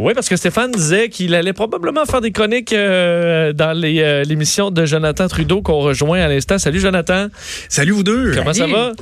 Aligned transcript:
Oui, 0.00 0.14
parce 0.14 0.28
que 0.28 0.36
Stéphane 0.36 0.72
disait 0.72 1.08
qu'il 1.08 1.34
allait 1.34 1.52
probablement 1.52 2.06
faire 2.06 2.20
des 2.20 2.32
chroniques 2.32 2.72
euh, 2.72 3.52
dans 3.52 3.72
les, 3.72 4.24
l'émission 4.24 4.70
de 4.70 4.86
Jonathan 4.86 5.28
Trudeau 5.28 5.62
qu'on 5.62 5.80
rejoint 5.80 6.20
à 6.20 6.28
l'instant. 6.28 6.58
Salut 6.58 6.80
Jonathan. 6.80 7.28
Salut 7.68 7.92
vous 7.92 8.02
deux. 8.02 8.32
Comment 8.34 8.52
ça 8.52 8.66
va? 8.66 8.92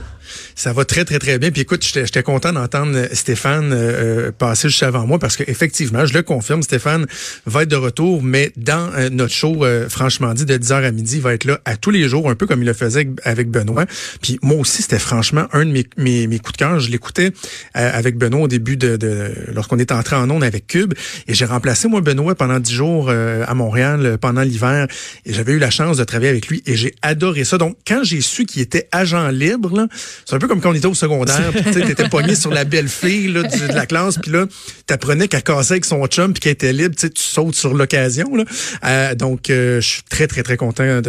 Ça 0.55 0.73
va 0.73 0.85
très, 0.85 1.05
très, 1.05 1.19
très 1.19 1.39
bien. 1.39 1.51
Puis 1.51 1.63
écoute, 1.63 1.85
j'étais 1.85 2.23
content 2.23 2.53
d'entendre 2.53 2.97
euh, 2.97 3.07
Stéphane 3.13 3.73
euh, 3.73 4.29
euh, 4.29 4.33
passer 4.33 4.69
juste 4.69 4.83
avant 4.83 5.07
moi 5.07 5.19
parce 5.19 5.37
qu'effectivement, 5.37 6.07
je 6.07 6.15
le 6.15 6.23
confirme, 6.23 6.63
Stéphane 6.63 7.07
va 7.46 7.62
être 7.62 7.69
de 7.69 7.77
retour, 7.77 8.23
mais 8.23 8.53
dans 8.57 8.91
notre 9.11 9.33
show, 9.33 9.65
franchement 9.89 10.35
dit, 10.35 10.45
de 10.45 10.57
10h 10.57 10.85
à 10.85 10.91
midi, 10.91 11.17
il 11.17 11.23
va 11.23 11.35
être 11.35 11.45
là 11.45 11.61
à 11.65 11.77
tous 11.77 11.91
les 11.91 12.09
jours, 12.09 12.29
un 12.29 12.35
peu 12.35 12.46
comme 12.46 12.62
il 12.62 12.67
le 12.67 12.73
faisait 12.73 13.09
avec, 13.25 13.49
Benoît. 13.51 13.87
Puis 14.21 14.39
moi 14.43 14.57
aussi, 14.57 14.83
c'était 14.83 14.99
franchement 14.99 15.46
un 15.53 15.65
de 15.65 15.71
mes, 15.71 15.87
mes, 15.96 16.27
mes 16.27 16.39
coups 16.39 16.53
de 16.53 16.59
cœur. 16.59 16.80
Je 16.80 16.91
l'écoutais 16.91 17.33
avec 17.75 18.17
Benoît 18.17 18.43
au 18.43 18.49
début 18.49 18.77
de, 18.77 18.96
de 18.96 19.33
lorsqu'on 19.53 19.79
est 19.79 19.93
entré 19.93 20.17
en 20.17 20.29
onde 20.30 20.45
avec 20.45 20.67
Cube. 20.67 20.88
Et 21.27 21.34
j'ai 21.34 21.45
remplacé, 21.45 21.89
moi, 21.89 22.00
Benoît, 22.00 22.34
pendant 22.34 22.59
10 22.59 22.72
jours 22.72 23.11
à 23.11 23.54
Montréal, 23.54 24.18
pendant 24.21 24.43
l'hiver. 24.43 24.86
Et 25.25 25.32
j'avais 25.32 25.53
eu 25.53 25.58
la 25.58 25.71
chance 25.71 25.96
de 25.96 26.04
travailler 26.04 26.30
avec 26.30 26.49
lui 26.49 26.63
et 26.67 26.76
j'ai 26.76 26.94
adoré 27.03 27.44
ça. 27.44 27.58
Donc, 27.58 27.76
quand 27.86 28.03
j'ai 28.03 28.21
su 28.21 28.44
qu'il 28.44 28.63
était 28.63 28.89
agent 28.93 29.29
libre, 29.29 29.89
c'est 30.25 30.35
un 30.35 30.39
peu 30.39 30.49
comme 30.49 30.61
quand 30.61 30.71
on 30.71 30.75
était 30.75 30.86
au 30.86 30.94
secondaire, 30.94 31.53
tu 31.72 31.82
étais 31.82 32.08
pogné 32.08 32.34
sur 32.34 32.50
la 32.50 32.64
belle 32.64 32.89
fille 32.89 33.33
de 33.33 33.75
la 33.75 33.86
classe, 33.86 34.19
puis 34.19 34.30
là, 34.30 34.47
t'apprenais 34.86 35.28
qu'elle 35.28 35.42
cassait 35.42 35.75
avec 35.75 35.84
son 35.84 36.05
chum, 36.06 36.33
puis 36.33 36.41
qu'elle 36.41 36.53
était 36.53 36.72
libre, 36.72 36.94
tu 36.97 37.08
sautes 37.14 37.55
sur 37.55 37.75
l'occasion. 37.75 38.33
Euh, 38.84 39.14
donc, 39.14 39.50
euh, 39.50 39.80
je 39.80 39.86
suis 39.86 40.02
très, 40.02 40.27
très, 40.27 40.42
très 40.42 40.56
content 40.56 41.00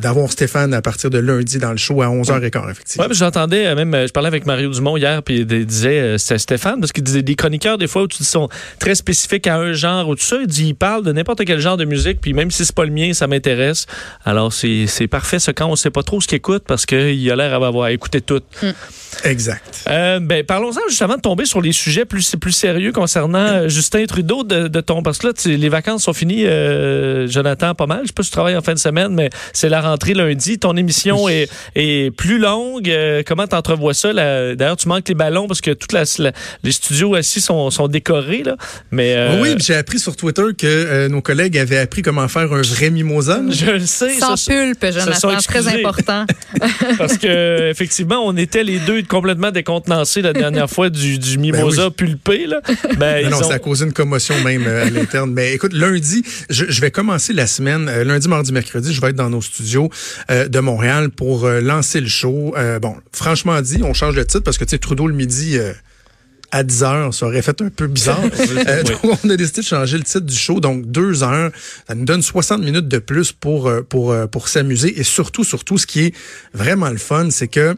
d'avoir 0.00 0.32
Stéphane 0.32 0.74
à 0.74 0.82
partir 0.82 1.10
de 1.10 1.18
lundi 1.18 1.58
dans 1.58 1.70
le 1.70 1.76
show 1.76 2.02
à 2.02 2.06
11h15, 2.06 2.70
effectivement. 2.70 3.06
Ouais, 3.06 3.14
j'entendais 3.14 3.66
euh, 3.66 3.74
même, 3.74 4.06
je 4.06 4.12
parlais 4.12 4.28
avec 4.28 4.46
Mario 4.46 4.70
Dumont 4.70 4.96
hier, 4.96 5.22
puis 5.22 5.40
il 5.40 5.66
disait, 5.66 6.16
c'est 6.18 6.38
Stéphane, 6.38 6.80
parce 6.80 6.92
qu'il 6.92 7.04
disait 7.04 7.22
des 7.22 7.34
chroniqueurs, 7.34 7.78
des 7.78 7.86
fois, 7.86 8.02
où 8.02 8.08
tu 8.08 8.24
sont 8.24 8.48
très 8.78 8.94
spécifiques 9.08 9.46
à 9.46 9.56
un 9.56 9.72
genre 9.72 10.06
ou 10.06 10.14
tout 10.14 10.22
ça, 10.22 10.36
il 10.38 10.46
dit, 10.46 10.68
il 10.68 10.74
parle 10.74 11.02
de 11.02 11.12
n'importe 11.12 11.42
quel 11.46 11.60
genre 11.60 11.78
de 11.78 11.86
musique, 11.86 12.20
puis 12.20 12.34
même 12.34 12.50
si 12.50 12.66
c'est 12.66 12.74
pas 12.74 12.84
le 12.84 12.90
mien, 12.90 13.14
ça 13.14 13.26
m'intéresse. 13.26 13.86
Alors, 14.26 14.52
c'est 14.52 15.08
parfait, 15.10 15.38
ce 15.38 15.50
quand 15.50 15.66
on 15.66 15.76
sait 15.76 15.90
pas 15.90 16.02
trop 16.02 16.20
ce 16.20 16.26
qu'il 16.26 16.36
écoute, 16.36 16.64
parce 16.66 16.84
qu'il 16.84 17.30
a 17.30 17.36
l'air 17.36 17.58
d'avoir 17.58 17.88
écouté 17.88 18.20
tout. 18.20 18.42
Mm. 18.62 18.68
Exact. 19.24 19.84
Euh, 19.88 20.20
ben, 20.20 20.44
parlons-en 20.44 20.80
justement 20.88 21.16
de 21.16 21.20
tomber 21.20 21.44
sur 21.44 21.60
les 21.60 21.72
sujets 21.72 22.04
plus, 22.04 22.36
plus 22.36 22.52
sérieux 22.52 22.92
concernant 22.92 23.38
euh, 23.38 23.68
Justin 23.68 24.04
Trudeau 24.06 24.44
de, 24.44 24.68
de, 24.68 24.80
ton. 24.80 25.02
Parce 25.02 25.18
que 25.18 25.28
là, 25.28 25.32
les 25.46 25.68
vacances 25.68 26.04
sont 26.04 26.12
finies, 26.12 26.44
euh, 26.44 27.26
Jonathan, 27.26 27.74
pas 27.74 27.86
mal. 27.86 28.00
Je 28.02 28.08
sais 28.08 28.12
pas 28.12 28.22
si 28.22 28.30
tu 28.30 28.34
travailles 28.34 28.56
en 28.56 28.62
fin 28.62 28.74
de 28.74 28.78
semaine, 28.78 29.14
mais 29.14 29.30
c'est 29.52 29.68
la 29.68 29.80
rentrée 29.80 30.14
lundi. 30.14 30.58
Ton 30.58 30.76
émission 30.76 31.28
est, 31.28 31.50
est, 31.74 32.14
plus 32.14 32.38
longue. 32.38 32.88
Euh, 32.90 33.22
comment 33.26 33.46
tu 33.46 33.56
entrevois 33.56 33.94
ça? 33.94 34.12
D'ailleurs, 34.12 34.76
tu 34.76 34.88
manques 34.88 35.08
les 35.08 35.14
ballons 35.14 35.46
parce 35.46 35.60
que 35.60 35.70
tous 35.70 35.96
les 36.62 36.72
studios 36.72 37.14
assis 37.14 37.40
sont, 37.40 37.70
sont 37.70 37.88
décorés. 37.88 38.42
Là. 38.42 38.56
Mais, 38.90 38.97
Oui, 39.40 39.54
j'ai 39.58 39.74
appris 39.74 39.98
sur 39.98 40.16
Twitter 40.16 40.42
que 40.56 41.08
nos 41.08 41.20
collègues 41.20 41.58
avaient 41.58 41.78
appris 41.78 42.02
comment 42.02 42.28
faire 42.28 42.52
un 42.52 42.62
vrai 42.62 42.90
mimosa. 42.90 43.40
Je 43.50 43.70
le 43.70 43.86
sais. 43.86 44.18
Sans 44.18 44.42
pulpe, 44.44 44.84
Jonathan, 44.92 45.36
très 45.38 45.68
important. 45.68 46.26
parce 46.98 47.18
que 47.18 47.70
effectivement, 47.70 48.26
on 48.26 48.36
était 48.36 48.64
les 48.64 48.78
deux 48.80 49.02
complètement 49.02 49.50
décontenancé 49.50 50.22
la 50.22 50.32
dernière 50.32 50.70
fois 50.70 50.90
du, 50.90 51.18
du 51.18 51.38
mimosa 51.38 51.84
ben 51.84 51.90
pulpé. 51.90 52.46
Là. 52.46 52.60
Ben, 52.98 53.28
non, 53.28 53.42
ça 53.42 53.54
a 53.54 53.58
causé 53.58 53.84
une 53.84 53.92
commotion 53.92 54.38
même 54.42 54.66
euh, 54.66 54.86
à 54.86 54.90
l'interne. 54.90 55.32
Mais 55.32 55.54
écoute, 55.54 55.72
lundi, 55.72 56.24
je, 56.50 56.80
vais 56.80 56.90
commencer 56.90 57.32
la 57.32 57.46
semaine, 57.46 57.88
euh, 57.88 58.04
lundi, 58.04 58.28
mardi, 58.28 58.52
mercredi, 58.52 58.92
je 58.92 59.00
vais 59.00 59.08
être 59.08 59.16
dans 59.16 59.30
nos 59.30 59.42
studios 59.42 59.90
euh, 60.30 60.48
de 60.48 60.60
Montréal 60.60 61.10
pour 61.10 61.48
lancer 61.48 62.00
le 62.00 62.08
show. 62.08 62.54
bon, 62.80 62.96
franchement 63.12 63.60
dit, 63.60 63.80
on 63.82 63.94
change 63.94 64.14
le 64.14 64.24
titre 64.24 64.44
parce 64.44 64.58
que 64.58 64.64
tu 64.64 64.70
sais, 64.70 64.78
Trudeau 64.78 65.06
le 65.06 65.14
midi 65.14 65.58
à 66.50 66.62
10 66.62 66.82
heures, 66.82 67.14
ça 67.14 67.26
aurait 67.26 67.42
fait 67.42 67.60
un 67.60 67.68
peu 67.68 67.86
bizarre. 67.86 68.20
donc, 68.22 69.18
on 69.22 69.30
a 69.30 69.36
décidé 69.36 69.60
de 69.60 69.66
changer 69.66 69.98
le 69.98 70.04
titre 70.04 70.20
du 70.20 70.36
show. 70.36 70.60
Donc, 70.60 70.90
deux 70.90 71.22
heures, 71.22 71.50
ça 71.86 71.94
nous 71.94 72.04
donne 72.04 72.22
60 72.22 72.62
minutes 72.62 72.88
de 72.88 72.98
plus 72.98 73.32
pour, 73.32 73.70
pour, 73.88 74.14
pour 74.30 74.48
s'amuser. 74.48 74.98
Et 74.98 75.04
surtout, 75.04 75.44
surtout, 75.44 75.78
ce 75.78 75.86
qui 75.86 76.06
est 76.06 76.14
vraiment 76.54 76.90
le 76.90 76.98
fun, 76.98 77.30
c'est 77.30 77.48
que 77.48 77.76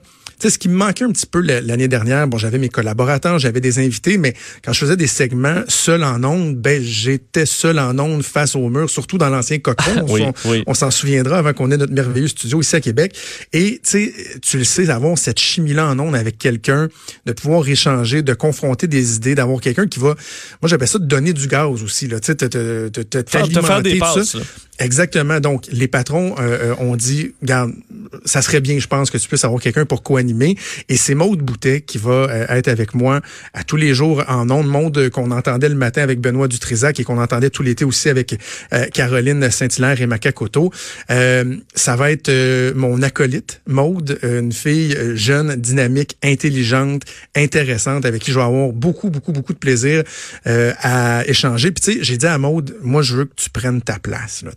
sais, 0.49 0.51
ce 0.51 0.59
qui 0.59 0.69
me 0.69 0.77
manquait 0.77 1.05
un 1.05 1.11
petit 1.11 1.27
peu 1.27 1.41
l'année 1.41 1.89
dernière, 1.89 2.27
bon, 2.29 2.39
j'avais 2.39 2.59
mes 2.59 2.69
collaborateurs, 2.69 3.39
j'avais 3.39 3.61
des 3.61 3.79
invités, 3.79 4.19
mais 4.19 4.35
quand 4.65 4.73
je 4.73 4.81
faisais 4.81 4.97
des 4.97 5.07
segments 5.07 5.63
seul 5.69 6.05
en 6.05 6.23
ondes, 6.25 6.57
ben, 6.57 6.83
j'étais 6.83 7.47
seul 7.47 7.79
en 7.79 7.99
ondes 7.99 8.23
face 8.23 8.55
au 8.57 8.69
mur, 8.69 8.89
surtout 8.89 9.19
dans 9.19 9.29
l'ancien 9.29 9.59
cocon. 9.61 10.33
on, 10.67 10.75
s'en 10.75 10.91
souviendra 10.91 11.39
avant 11.39 11.53
qu'on 11.53 11.71
ait 11.71 11.77
notre 11.77 11.93
merveilleux 11.93 12.29
studio 12.29 12.61
ici 12.61 12.77
à 12.77 12.81
Québec. 12.81 13.17
Et, 13.53 13.81
tu 13.83 13.91
sais, 13.91 14.15
tu 14.43 14.59
le 14.59 14.65
sais, 14.65 14.91
avoir 14.91 15.19
cette 15.19 15.39
chimie-là 15.39 15.87
en 15.87 15.99
ondes 15.99 16.17
avec 16.17 16.39
quelqu'un, 16.39 16.89
de 17.27 17.33
pouvoir 17.33 17.69
échanger, 17.69 18.23
de 18.23 18.35
confronter 18.35 18.87
des 18.87 19.17
idées, 19.17 19.35
d'avoir 19.35 19.61
quelqu'un 19.61 19.87
qui 19.87 19.99
va, 19.99 20.15
moi, 20.63 20.69
j'appelle 20.69 20.89
ça 20.89 20.99
de 20.99 21.07
donner 21.07 21.33
du 21.33 21.47
gaz 21.47 21.83
aussi, 21.83 22.09
là, 22.09 22.21
tu 22.21 22.27
sais, 22.27 22.35
te, 22.35 22.47
te, 22.47 22.89
te, 22.89 23.19
te, 23.19 23.31
faire 23.31 23.83
des 23.83 23.99
passes, 23.99 24.37
Exactement. 24.81 25.41
Donc, 25.41 25.67
les 25.71 25.89
patrons 25.89 26.35
euh, 26.39 26.73
euh, 26.73 26.75
ont 26.79 26.97
dit, 26.97 27.35
regarde, 27.43 27.73
ça 28.25 28.41
serait 28.41 28.61
bien, 28.61 28.79
je 28.79 28.87
pense, 28.87 29.11
que 29.11 29.19
tu 29.19 29.29
puisses 29.29 29.45
avoir 29.45 29.61
quelqu'un 29.61 29.85
pour 29.85 30.03
co-animer. 30.03 30.57
Et 30.89 30.97
c'est 30.97 31.15
Maude 31.15 31.41
Boutet 31.41 31.83
qui 31.83 31.99
va 31.99 32.11
euh, 32.11 32.47
être 32.49 32.69
avec 32.69 32.95
moi 32.95 33.21
à 33.53 33.63
tous 33.63 33.77
les 33.77 33.93
jours 33.93 34.25
en 34.27 34.51
ondes. 34.51 34.67
Maude 34.67 35.11
qu'on 35.11 35.31
entendait 35.33 35.69
le 35.69 35.75
matin 35.75 36.03
avec 36.03 36.21
Benoît 36.21 36.49
Dutrisac 36.49 36.99
et 36.99 37.05
qu'on 37.05 37.19
entendait 37.19 37.51
tout 37.51 37.63
l'été 37.63 37.85
aussi 37.85 38.09
avec 38.09 38.37
Caroline 38.95 39.51
Saint-Hilaire 39.51 40.01
et 40.01 40.07
Macacoto. 40.07 40.73
ça 41.09 41.97
va 41.97 42.11
être 42.11 42.31
mon 42.75 43.03
acolyte, 43.03 43.61
Maude, 43.67 44.19
une 44.23 44.53
fille 44.53 44.97
jeune, 45.15 45.57
dynamique, 45.57 46.17
intelligente, 46.23 47.03
intéressante, 47.37 48.07
avec 48.07 48.23
qui 48.23 48.31
je 48.31 48.39
vais 48.39 48.45
avoir 48.45 48.73
beaucoup, 48.73 49.11
beaucoup, 49.11 49.33
beaucoup 49.33 49.53
de 49.53 49.59
plaisir 49.59 50.05
à 50.45 51.25
échanger. 51.27 51.73
Puis 51.73 51.83
tu 51.83 51.93
sais, 51.93 52.05
j'ai 52.05 52.17
dit 52.17 52.27
à 52.27 52.39
Maude, 52.39 52.77
moi, 52.83 53.03
je 53.03 53.17
veux 53.17 53.25
que 53.25 53.35
tu 53.37 53.51
prennes 53.51 53.83
ta 53.83 53.99
place, 53.99 54.43
là, 54.43 54.53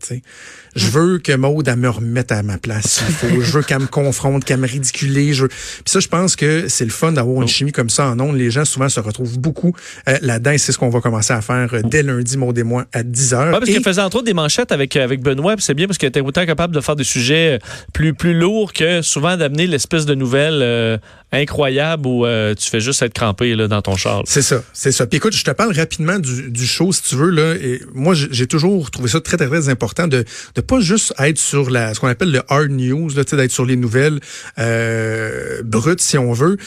je 0.76 0.88
veux 0.88 1.20
que 1.20 1.34
Maude, 1.34 1.68
elle 1.68 1.76
me 1.76 1.90
remette 1.90 2.32
à 2.32 2.42
ma 2.42 2.58
place. 2.58 3.00
faut. 3.00 3.42
je 3.42 3.52
veux 3.52 3.62
qu'elle 3.62 3.82
me 3.82 3.88
confronte, 3.88 4.44
qu'elle 4.44 4.60
me 4.60 4.68
ridicule. 4.68 5.34
Je... 5.34 5.46
Puis 5.46 5.58
ça, 5.86 6.00
je 6.00 6.08
pense 6.08 6.36
que 6.36 6.68
c'est 6.68 6.86
le 6.86 6.92
fun 6.92 7.12
d'avoir 7.12 7.38
une 7.38 7.44
oh. 7.44 7.48
chimie 7.48 7.72
comme 7.72 7.90
ça 7.90 8.08
en 8.08 8.20
ondes. 8.20 8.36
Les 8.36 8.50
gens, 8.50 8.66
souvent, 8.66 8.90
se 8.90 9.00
retrouvent 9.00 9.40
beaucoup 9.40 9.76
euh, 10.08 10.18
là-dedans. 10.22 10.52
Et 10.52 10.58
c'est 10.58 10.72
ce 10.72 10.78
qu'on 10.78 10.90
va 10.90 11.02
commencer 11.02 11.34
à 11.34 11.42
faire 11.42 11.70
euh, 11.74 11.82
dès 11.84 12.02
lundi, 12.02 12.38
Maude 12.38 12.58
et 12.58 12.64
moi, 12.64 12.86
à 12.92 13.04
10 13.04 13.34
h. 13.34 13.46
Ouais, 13.46 13.52
parce 13.52 13.66
qu'elle 13.66 13.84
faisait 13.84 14.02
entre 14.02 14.18
autres 14.18 14.26
des 14.26 14.34
manchettes 14.34 14.72
avec, 14.72 14.96
avec 14.96 15.22
Benoît. 15.22 15.56
c'est 15.60 15.74
bien 15.74 15.86
parce 15.88 15.98
qu'elle 15.98 16.10
était 16.10 16.22
autant 16.22 16.46
capable 16.46 16.74
de 16.74 16.82
faire 16.82 16.96
des 16.96 17.04
sujets 17.04 17.56
euh, 17.56 17.66
plus, 17.94 18.14
plus 18.14 18.34
lourds 18.34 18.74
que 18.74 19.02
souvent 19.02 19.38
d'amener 19.38 19.68
l'espèce 19.68 20.06
de 20.06 20.16
nouvelles 20.16 21.00
incroyable 21.32 22.06
où 22.06 22.26
tu 22.56 22.70
fais 22.70 22.80
juste 22.80 23.02
être 23.02 23.14
crampé 23.14 23.56
là, 23.56 23.68
dans 23.68 23.82
ton 23.82 23.96
char. 23.96 24.22
C'est 24.26 24.44
ça, 24.44 24.64
c'est 24.72 24.92
ça. 24.92 25.08
Puis 25.08 25.18
écoute, 25.18 25.34
je 25.34 25.44
te 25.44 25.52
parle 25.52 25.76
rapidement 25.76 26.20
du, 26.20 26.52
du 26.52 26.68
show, 26.68 26.92
si 26.92 27.02
tu 27.02 27.16
veux. 27.16 27.30
Là, 27.30 27.56
et 27.56 27.82
moi, 27.94 28.14
j'ai 28.14 28.46
toujours 28.46 28.92
trouvé 28.92 29.10
ça 29.10 29.20
très, 29.20 29.38
très, 29.38 29.48
très 29.48 29.70
important 29.70 30.03
de 30.08 30.26
de 30.56 30.62
pas 30.62 30.80
juste 30.80 31.14
être 31.20 31.38
sur 31.38 31.70
la 31.70 31.94
ce 31.94 32.00
qu'on 32.00 32.08
appelle 32.08 32.32
le 32.32 32.42
hard 32.50 32.72
news, 32.72 33.12
d'être 33.14 33.52
sur 33.52 33.66
les 33.66 33.76
nouvelles 33.76 34.20
euh, 34.60 35.62
brutes, 35.64 36.02
si 36.02 36.18
on 36.18 36.34
veut. 36.34 36.58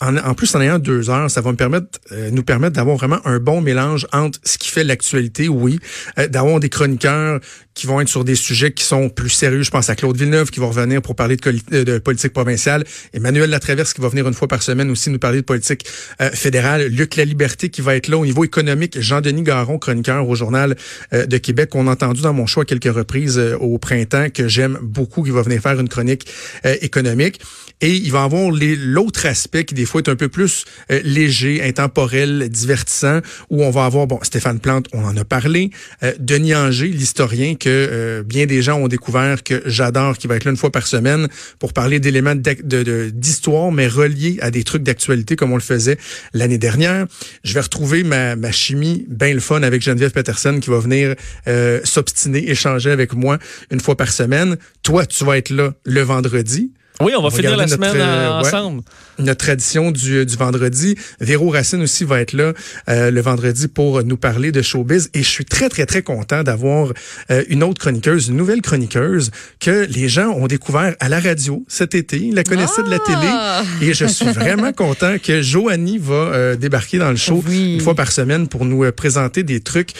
En, 0.00 0.34
plus, 0.34 0.54
en 0.54 0.60
ayant 0.60 0.78
deux 0.78 1.10
heures, 1.10 1.30
ça 1.30 1.40
va 1.40 1.52
me 1.52 1.56
permettre, 1.56 1.86
euh, 2.12 2.30
nous 2.30 2.42
permettre 2.42 2.76
d'avoir 2.76 2.96
vraiment 2.96 3.20
un 3.24 3.38
bon 3.38 3.60
mélange 3.60 4.06
entre 4.12 4.38
ce 4.44 4.58
qui 4.58 4.68
fait 4.68 4.84
l'actualité, 4.84 5.48
oui, 5.48 5.78
euh, 6.18 6.28
d'avoir 6.28 6.60
des 6.60 6.68
chroniqueurs 6.68 7.40
qui 7.76 7.86
vont 7.86 8.00
être 8.00 8.08
sur 8.08 8.24
des 8.24 8.34
sujets 8.34 8.72
qui 8.72 8.82
sont 8.82 9.08
plus 9.10 9.28
sérieux. 9.28 9.62
Je 9.62 9.70
pense 9.70 9.88
à 9.90 9.94
Claude 9.94 10.16
Villeneuve 10.16 10.50
qui 10.50 10.58
va 10.58 10.66
revenir 10.66 11.02
pour 11.02 11.14
parler 11.14 11.36
de, 11.36 11.60
euh, 11.72 12.00
politique 12.00 12.32
provinciale. 12.32 12.84
Emmanuel 13.12 13.50
Latraverse 13.50 13.92
qui 13.92 14.00
va 14.00 14.08
venir 14.08 14.26
une 14.26 14.34
fois 14.34 14.48
par 14.48 14.62
semaine 14.62 14.90
aussi 14.90 15.10
nous 15.10 15.18
parler 15.18 15.42
de 15.42 15.44
politique 15.44 15.86
euh, 16.20 16.30
fédérale. 16.30 16.86
Luc 16.86 17.16
La 17.16 17.26
Liberté 17.26 17.68
qui 17.68 17.82
va 17.82 17.94
être 17.94 18.08
là 18.08 18.16
au 18.16 18.24
niveau 18.24 18.44
économique. 18.44 18.98
Jean-Denis 18.98 19.42
Garon, 19.42 19.78
chroniqueur 19.78 20.26
au 20.26 20.34
Journal 20.34 20.74
euh, 21.12 21.26
de 21.26 21.36
Québec, 21.36 21.68
qu'on 21.68 21.86
a 21.86 21.92
entendu 21.92 22.22
dans 22.22 22.32
mon 22.32 22.46
choix 22.46 22.64
quelques 22.64 22.92
reprises 22.92 23.38
au 23.60 23.76
printemps, 23.78 24.30
que 24.30 24.48
j'aime 24.48 24.78
beaucoup, 24.80 25.22
qui 25.22 25.30
va 25.30 25.42
venir 25.42 25.60
faire 25.60 25.78
une 25.78 25.88
chronique 25.88 26.26
économique. 26.64 27.40
Et 27.80 27.94
il 27.94 28.12
va 28.12 28.22
avoir 28.22 28.50
l'autre 28.50 29.26
aspect 29.26 29.64
qui 29.64 29.74
des 29.74 29.84
fois 29.84 30.00
est 30.00 30.08
un 30.08 30.16
peu 30.16 30.28
plus 30.28 30.64
léger, 30.88 31.62
intemporel, 31.62 32.48
divertissant, 32.48 33.20
où 33.50 33.64
on 33.64 33.70
va 33.70 33.84
avoir, 33.84 34.06
bon, 34.06 34.18
Stéphane 34.22 34.60
Plante, 34.60 34.86
on 34.92 35.04
en 35.04 35.16
a 35.16 35.24
parlé, 35.24 35.70
Denis 36.18 36.54
Anger, 36.54 36.88
l'historien, 36.88 37.54
que 37.54 37.68
euh, 37.68 38.22
bien 38.22 38.46
des 38.46 38.62
gens 38.62 38.78
ont 38.78 38.88
découvert 38.88 39.42
que 39.42 39.62
j'adore, 39.66 40.16
qui 40.18 40.26
va 40.26 40.36
être 40.36 40.44
là 40.44 40.50
une 40.50 40.56
fois 40.56 40.70
par 40.70 40.86
semaine 40.86 41.28
pour 41.58 41.72
parler 41.72 42.00
d'éléments 42.00 42.34
d'histoire, 42.34 43.72
mais 43.72 43.88
reliés 43.88 44.38
à 44.40 44.50
des 44.50 44.64
trucs 44.64 44.82
d'actualité 44.82 45.36
comme 45.36 45.52
on 45.52 45.56
le 45.56 45.60
faisait 45.60 45.98
l'année 46.32 46.58
dernière. 46.58 47.06
Je 47.44 47.54
vais 47.54 47.60
retrouver 47.60 48.04
ma, 48.04 48.36
ma 48.36 48.52
chimie 48.52 49.06
bien 49.08 49.32
le 49.32 49.40
fun 49.40 49.62
avec 49.62 49.82
Geneviève 49.82 50.12
Peterson 50.12 50.58
qui 50.60 50.70
va 50.70 50.78
venir 50.78 51.14
euh, 51.46 51.80
s'obstiner, 51.84 52.50
échanger 52.50 52.90
avec 52.90 53.14
moi 53.14 53.38
une 53.70 53.80
fois 53.80 53.96
par 53.96 54.12
semaine. 54.12 54.56
Toi, 54.82 55.06
tu 55.06 55.24
vas 55.24 55.38
être 55.38 55.50
là 55.50 55.74
le 55.84 56.00
vendredi. 56.02 56.72
Oui, 57.00 57.12
on 57.16 57.22
va, 57.22 57.30
finir 57.30 57.56
la 57.56 57.68
semaine 57.68 58.00
ensemble 58.00 58.82
notre 59.18 59.44
tradition 59.44 59.90
du, 59.90 60.26
du 60.26 60.36
vendredi. 60.36 60.96
Véro 61.20 61.50
Racine 61.50 61.82
aussi 61.82 62.04
va 62.04 62.20
être 62.20 62.32
là 62.32 62.52
euh, 62.88 63.10
le 63.10 63.20
vendredi 63.20 63.68
pour 63.68 64.02
nous 64.02 64.16
parler 64.16 64.52
de 64.52 64.62
showbiz. 64.62 65.10
Et 65.14 65.22
je 65.22 65.28
suis 65.28 65.44
très, 65.44 65.68
très, 65.68 65.86
très 65.86 66.02
content 66.02 66.42
d'avoir 66.42 66.92
euh, 67.30 67.44
une 67.48 67.62
autre 67.62 67.80
chroniqueuse, 67.80 68.28
une 68.28 68.36
nouvelle 68.36 68.62
chroniqueuse 68.62 69.30
que 69.60 69.86
les 69.88 70.08
gens 70.08 70.30
ont 70.30 70.46
découvert 70.46 70.94
à 71.00 71.08
la 71.08 71.20
radio 71.20 71.64
cet 71.68 71.94
été. 71.94 72.18
Ils 72.18 72.34
la 72.34 72.44
connaissaient 72.44 72.82
de 72.82 72.90
la 72.90 72.98
télé. 72.98 73.16
Ah! 73.22 73.62
Et 73.80 73.94
je 73.94 74.04
suis 74.06 74.26
vraiment 74.26 74.72
content 74.76 75.16
que 75.22 75.42
Joanie 75.42 75.98
va 75.98 76.14
euh, 76.14 76.56
débarquer 76.56 76.98
dans 76.98 77.10
le 77.10 77.16
show 77.16 77.42
une 77.48 77.80
fois 77.80 77.94
par 77.94 78.12
semaine 78.12 78.48
pour 78.48 78.64
nous 78.64 78.90
présenter 78.92 79.42
des 79.42 79.60
trucs. 79.60 79.90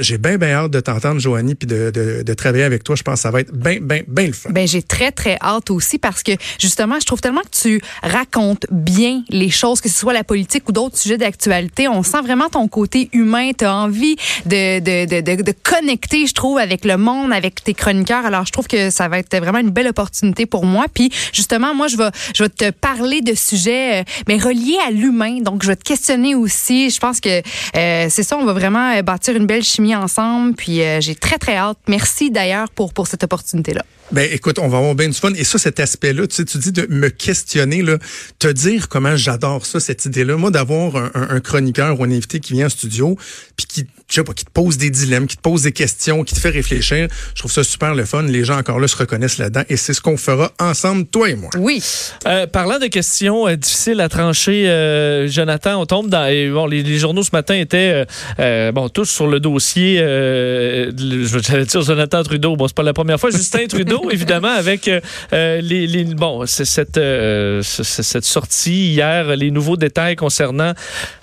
J'ai 0.00 0.18
bien, 0.18 0.38
bien 0.38 0.50
hâte 0.50 0.70
de 0.72 0.80
t'entendre, 0.80 1.20
Joanie, 1.20 1.54
puis 1.54 1.66
de, 1.66 1.90
de, 1.90 2.22
de, 2.22 2.34
travailler 2.34 2.64
avec 2.64 2.84
toi. 2.84 2.96
Je 2.96 3.02
pense 3.02 3.14
que 3.14 3.20
ça 3.20 3.30
va 3.30 3.40
être 3.40 3.52
bien, 3.52 3.78
bien, 3.80 4.02
bien 4.06 4.26
le 4.26 4.32
fun. 4.32 4.50
Ben, 4.50 4.66
j'ai 4.66 4.82
très, 4.82 5.12
très 5.12 5.38
hâte 5.40 5.70
aussi 5.70 5.98
parce 5.98 6.22
que 6.22 6.32
justement, 6.58 7.00
je 7.00 7.06
trouve 7.06 7.20
tellement 7.20 7.42
que 7.42 7.56
tu 7.60 7.80
racontes 8.02 8.66
bien 8.70 9.22
les 9.28 9.50
choses, 9.50 9.80
que 9.80 9.88
ce 9.88 9.98
soit 9.98 10.12
la 10.12 10.24
politique 10.24 10.68
ou 10.68 10.72
d'autres 10.72 10.96
sujets 10.96 11.18
d'actualité. 11.18 11.88
On 11.88 12.02
sent 12.02 12.20
vraiment 12.22 12.48
ton 12.48 12.68
côté 12.68 13.08
humain. 13.12 13.50
Tu 13.56 13.64
as 13.64 13.74
envie 13.74 14.16
de, 14.46 14.80
de, 14.80 15.20
de, 15.20 15.42
de, 15.42 15.54
connecter, 15.62 16.26
je 16.26 16.34
trouve, 16.34 16.58
avec 16.58 16.84
le 16.84 16.96
monde, 16.96 17.32
avec 17.32 17.62
tes 17.62 17.74
chroniqueurs. 17.74 18.26
Alors, 18.26 18.46
je 18.46 18.52
trouve 18.52 18.66
que 18.66 18.90
ça 18.90 19.08
va 19.08 19.18
être 19.18 19.36
vraiment 19.36 19.58
une 19.58 19.70
belle 19.70 19.88
opportunité 19.88 20.46
pour 20.46 20.64
moi. 20.64 20.86
Puis, 20.92 21.10
justement, 21.32 21.74
moi, 21.74 21.88
je 21.88 21.96
vais, 21.96 22.10
je 22.34 22.42
vais 22.44 22.48
te 22.48 22.70
parler 22.70 23.20
de 23.20 23.34
sujets, 23.34 24.00
euh, 24.00 24.04
mais 24.26 24.38
reliés 24.38 24.78
à 24.86 24.90
l'humain. 24.90 25.40
Donc, 25.40 25.62
je 25.62 25.68
vais 25.68 25.76
te 25.76 25.84
questionner 25.84 26.34
aussi. 26.34 26.90
Je 26.90 26.98
pense 26.98 27.20
que 27.20 27.42
euh, 27.76 28.06
c'est 28.08 28.22
ça, 28.22 28.36
on 28.38 28.44
va 28.44 28.52
vraiment 28.52 28.92
euh, 28.92 29.02
bâtir 29.02 29.36
une 29.36 29.46
belle 29.46 29.64
chimie 29.64 29.94
ensemble. 29.94 30.54
Puis, 30.54 30.80
j'ai 31.00 31.14
très, 31.14 31.38
très 31.38 31.56
hâte. 31.56 31.78
Merci 31.86 32.30
d'ailleurs 32.30 32.68
pour, 32.70 32.92
pour 32.92 33.06
cette 33.06 33.24
opportunité-là. 33.24 33.82
Ben, 34.10 34.26
écoute, 34.32 34.58
on 34.58 34.68
va 34.68 34.78
avoir 34.78 34.94
bien 34.94 35.08
du 35.08 35.14
fun. 35.14 35.32
Et 35.34 35.44
ça, 35.44 35.58
cet 35.58 35.80
aspect-là, 35.80 36.26
tu 36.26 36.36
sais, 36.36 36.44
tu 36.44 36.58
dis 36.58 36.72
de 36.72 36.86
me 36.88 37.10
questionner, 37.10 37.82
là, 37.82 37.98
te 38.38 38.48
dire 38.48 38.88
comment 38.88 39.16
j'adore 39.16 39.66
ça, 39.66 39.80
cette 39.80 40.06
idée-là. 40.06 40.36
Moi, 40.36 40.50
d'avoir 40.50 40.96
un, 40.96 41.10
un, 41.14 41.40
chroniqueur 41.40 42.00
ou 42.00 42.04
un 42.04 42.10
invité 42.10 42.40
qui 42.40 42.54
vient 42.54 42.66
en 42.66 42.70
studio, 42.70 43.16
puis 43.56 43.66
qui, 43.66 43.86
je 44.08 44.14
sais 44.14 44.24
pas, 44.24 44.32
qui 44.32 44.46
te 44.46 44.50
pose 44.50 44.78
des 44.78 44.88
dilemmes, 44.88 45.26
qui 45.26 45.36
te 45.36 45.42
pose 45.42 45.62
des 45.62 45.72
questions, 45.72 46.24
qui 46.24 46.34
te 46.34 46.40
fait 46.40 46.48
réfléchir. 46.48 47.08
Je 47.34 47.40
trouve 47.40 47.52
ça 47.52 47.62
super 47.62 47.94
le 47.94 48.06
fun. 48.06 48.22
Les 48.22 48.44
gens 48.44 48.56
encore 48.56 48.80
là 48.80 48.88
se 48.88 48.96
reconnaissent 48.96 49.36
là-dedans. 49.36 49.64
Et 49.68 49.76
c'est 49.76 49.92
ce 49.92 50.00
qu'on 50.00 50.16
fera 50.16 50.52
ensemble, 50.58 51.06
toi 51.06 51.28
et 51.28 51.34
moi. 51.34 51.50
Oui. 51.58 51.82
Euh, 52.26 52.46
parlant 52.46 52.78
de 52.78 52.86
questions 52.86 53.46
euh, 53.46 53.56
difficiles 53.56 54.00
à 54.00 54.08
trancher, 54.08 54.68
euh, 54.68 55.28
Jonathan, 55.28 55.80
on 55.82 55.86
tombe 55.86 56.08
dans... 56.08 56.26
bon, 56.52 56.66
les, 56.66 56.98
journaux 56.98 57.22
ce 57.22 57.30
matin 57.32 57.54
étaient, 57.54 58.06
euh, 58.40 58.72
bon, 58.72 58.88
tous 58.88 59.04
sur 59.04 59.26
le 59.26 59.40
dossier, 59.40 59.96
j'allais 59.98 61.64
dire 61.66 61.82
Jonathan 61.82 62.22
Trudeau. 62.22 62.56
Bon, 62.56 62.66
c'est 62.68 62.76
pas 62.76 62.82
la 62.82 62.94
première 62.94 63.20
fois. 63.20 63.30
Justin 63.30 63.66
Trudeau 63.66 63.97
évidemment, 64.10 64.48
avec 64.48 64.88
euh, 64.88 65.00
euh, 65.32 65.60
les, 65.60 65.86
les, 65.86 66.04
bon, 66.04 66.46
cette, 66.46 66.98
euh, 66.98 67.62
cette 67.62 68.24
sortie 68.24 68.92
hier, 68.92 69.36
les 69.36 69.50
nouveaux 69.50 69.76
détails 69.76 70.16
concernant 70.16 70.72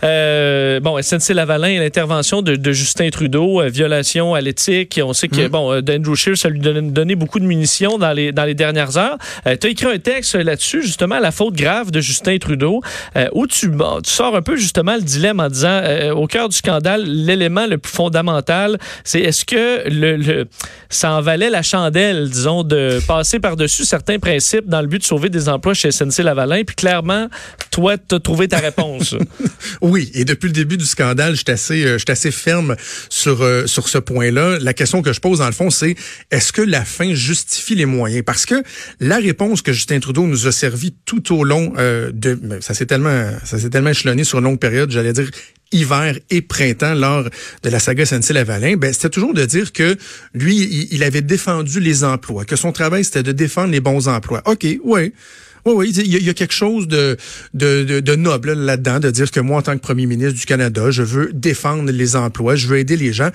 bon, 0.02 1.02
SNC-Lavalin 1.02 1.70
et 1.70 1.80
l'intervention 1.80 2.42
de, 2.42 2.56
de, 2.56 2.72
Justin 2.72 3.10
Trudeau, 3.10 3.62
violation 3.70 4.34
à 4.34 4.42
l'éthique. 4.42 5.00
On 5.04 5.14
sait 5.14 5.28
que, 5.28 5.48
mm. 5.48 5.50
bon, 5.50 5.82
d'Andrew 5.82 6.16
Scheer, 6.16 6.38
ça 6.38 6.50
lui 6.50 6.60
donnait, 6.60 6.82
donné 6.82 7.16
beaucoup 7.16 7.40
de 7.40 7.46
munitions 7.46 7.98
dans 7.98 8.14
les, 8.14 8.32
dans 8.32 8.46
les 8.46 8.54
dernières 8.56 8.98
heures. 8.98 9.18
tu 9.46 9.68
as 9.68 9.70
écrit 9.70 9.88
un 9.88 10.00
texte 10.00 10.36
là-dessus, 10.36 10.84
justement, 10.84 11.20
la 11.20 11.32
faute 11.32 11.56
grave 11.56 11.92
de 11.92 12.02
Justin 12.02 12.38
Trudeau, 12.38 12.82
où 13.34 13.48
tu, 13.48 13.72
tu 13.72 14.12
sors 14.12 14.36
un 14.36 14.42
peu, 14.42 14.56
justement, 14.56 14.96
le 14.96 15.02
dilemme 15.02 15.40
en 15.40 15.50
disant, 15.50 15.82
au 16.16 16.28
cœur 16.28 16.50
du 16.50 16.56
scandale, 16.56 17.04
l'élément 17.04 17.66
le 17.68 17.78
plus 17.78 17.92
fondamental, 17.92 18.78
c'est 19.04 19.22
est-ce 19.22 19.46
que 19.46 19.88
le, 19.90 20.18
le, 20.18 20.46
ça 20.90 21.14
en 21.14 21.22
valait 21.22 21.50
la 21.50 21.62
chandelle, 21.62 22.30
disons, 22.30 22.64
de 22.66 23.00
passer 23.08 23.40
par-dessus 23.40 23.86
certains 23.86 24.20
principes 24.20 24.68
dans 24.68 24.82
le 24.82 24.88
but 24.88 25.00
de 25.00 25.04
sauver 25.04 25.30
des 25.30 25.50
emplois 25.50 25.74
chez 25.74 25.92
SNC-Lavalin. 25.92 26.64
Puis 26.64 26.76
clairement, 26.76 27.28
tu 27.76 28.48
ta 28.48 28.58
réponse. 28.58 29.16
oui, 29.82 30.12
et 30.14 30.26
depuis 30.26 30.48
le 30.48 30.54
début 30.54 30.78
du 30.78 30.86
scandale, 30.86 31.36
je 31.36 31.44
suis 31.44 31.52
assez, 31.52 31.86
euh, 31.86 31.98
assez 32.08 32.32
ferme 32.32 32.76
sur, 33.10 33.42
euh, 33.42 33.68
sur 33.68 33.88
ce 33.90 33.98
point-là. 33.98 34.58
La 34.60 34.74
question 34.74 35.02
que 35.02 35.14
je 35.14 35.20
pose, 35.20 35.40
dans 35.40 35.46
le 35.46 35.52
fond, 35.52 35.70
c'est 35.70 35.96
est-ce 36.32 36.54
que 36.54 36.62
la 36.62 36.86
fin 36.86 37.14
justifie 37.14 37.76
les 37.76 37.86
moyens? 37.86 38.24
Parce 38.26 38.46
que 38.46 38.64
la 39.00 39.18
réponse 39.18 39.62
que 39.62 39.74
Justin 39.74 40.00
Trudeau 40.00 40.28
nous 40.28 40.48
a 40.48 40.52
servi 40.52 40.94
tout 41.06 41.36
au 41.36 41.44
long 41.44 41.74
euh, 41.78 42.12
de... 42.14 42.40
Ça 42.62 42.74
s'est 42.74 42.86
tellement, 42.86 43.32
ça 43.44 43.58
tellement 43.70 43.90
échelonné 43.90 44.24
sur 44.24 44.40
une 44.40 44.46
longue 44.46 44.60
période, 44.60 44.92
j'allais 44.92 45.14
dire 45.14 45.30
hiver 45.72 46.18
et 46.30 46.42
printemps 46.42 46.94
lors 46.94 47.24
de 47.64 47.70
la 47.70 47.80
saga 47.80 48.06
SNC-Lavalin, 48.06 48.78
ben, 48.78 48.94
c'était 48.94 49.10
toujours 49.10 49.34
de 49.34 49.46
dire 49.46 49.74
que 49.74 49.98
lui, 50.34 50.88
il, 50.92 51.04
avait 51.04 51.22
défendu 51.22 51.80
les 51.80 52.04
emplois, 52.04 52.46
que 52.46 52.56
son 52.56 52.72
travail, 52.72 53.04
c'était 53.04 53.24
de 53.24 53.32
défendre 53.32 53.72
les 53.72 53.82
bons 53.82 54.08
emplois. 54.08 54.42
OK, 54.46 54.66
ouais. 54.84 55.14
Oui, 55.66 55.74
oui, 55.76 55.90
il 55.90 56.24
y, 56.24 56.30
a, 56.30 56.34
quelque 56.36 56.54
chose 56.54 56.88
de, 56.88 57.18
de, 57.56 58.00
de, 58.00 58.16
noble 58.16 58.54
là-dedans, 58.54 59.00
de 59.00 59.10
dire 59.10 59.32
que 59.32 59.40
moi, 59.40 59.58
en 59.58 59.62
tant 59.64 59.74
que 59.74 59.82
premier 59.82 60.06
ministre 60.06 60.40
du 60.40 60.46
Canada, 60.46 60.92
je 60.92 61.02
veux 61.02 61.32
défendre 61.34 61.90
les 61.92 62.16
emplois, 62.16 62.56
je 62.56 62.68
veux 62.68 62.78
aider 62.78 62.96
les 62.98 63.14
gens. 63.14 63.32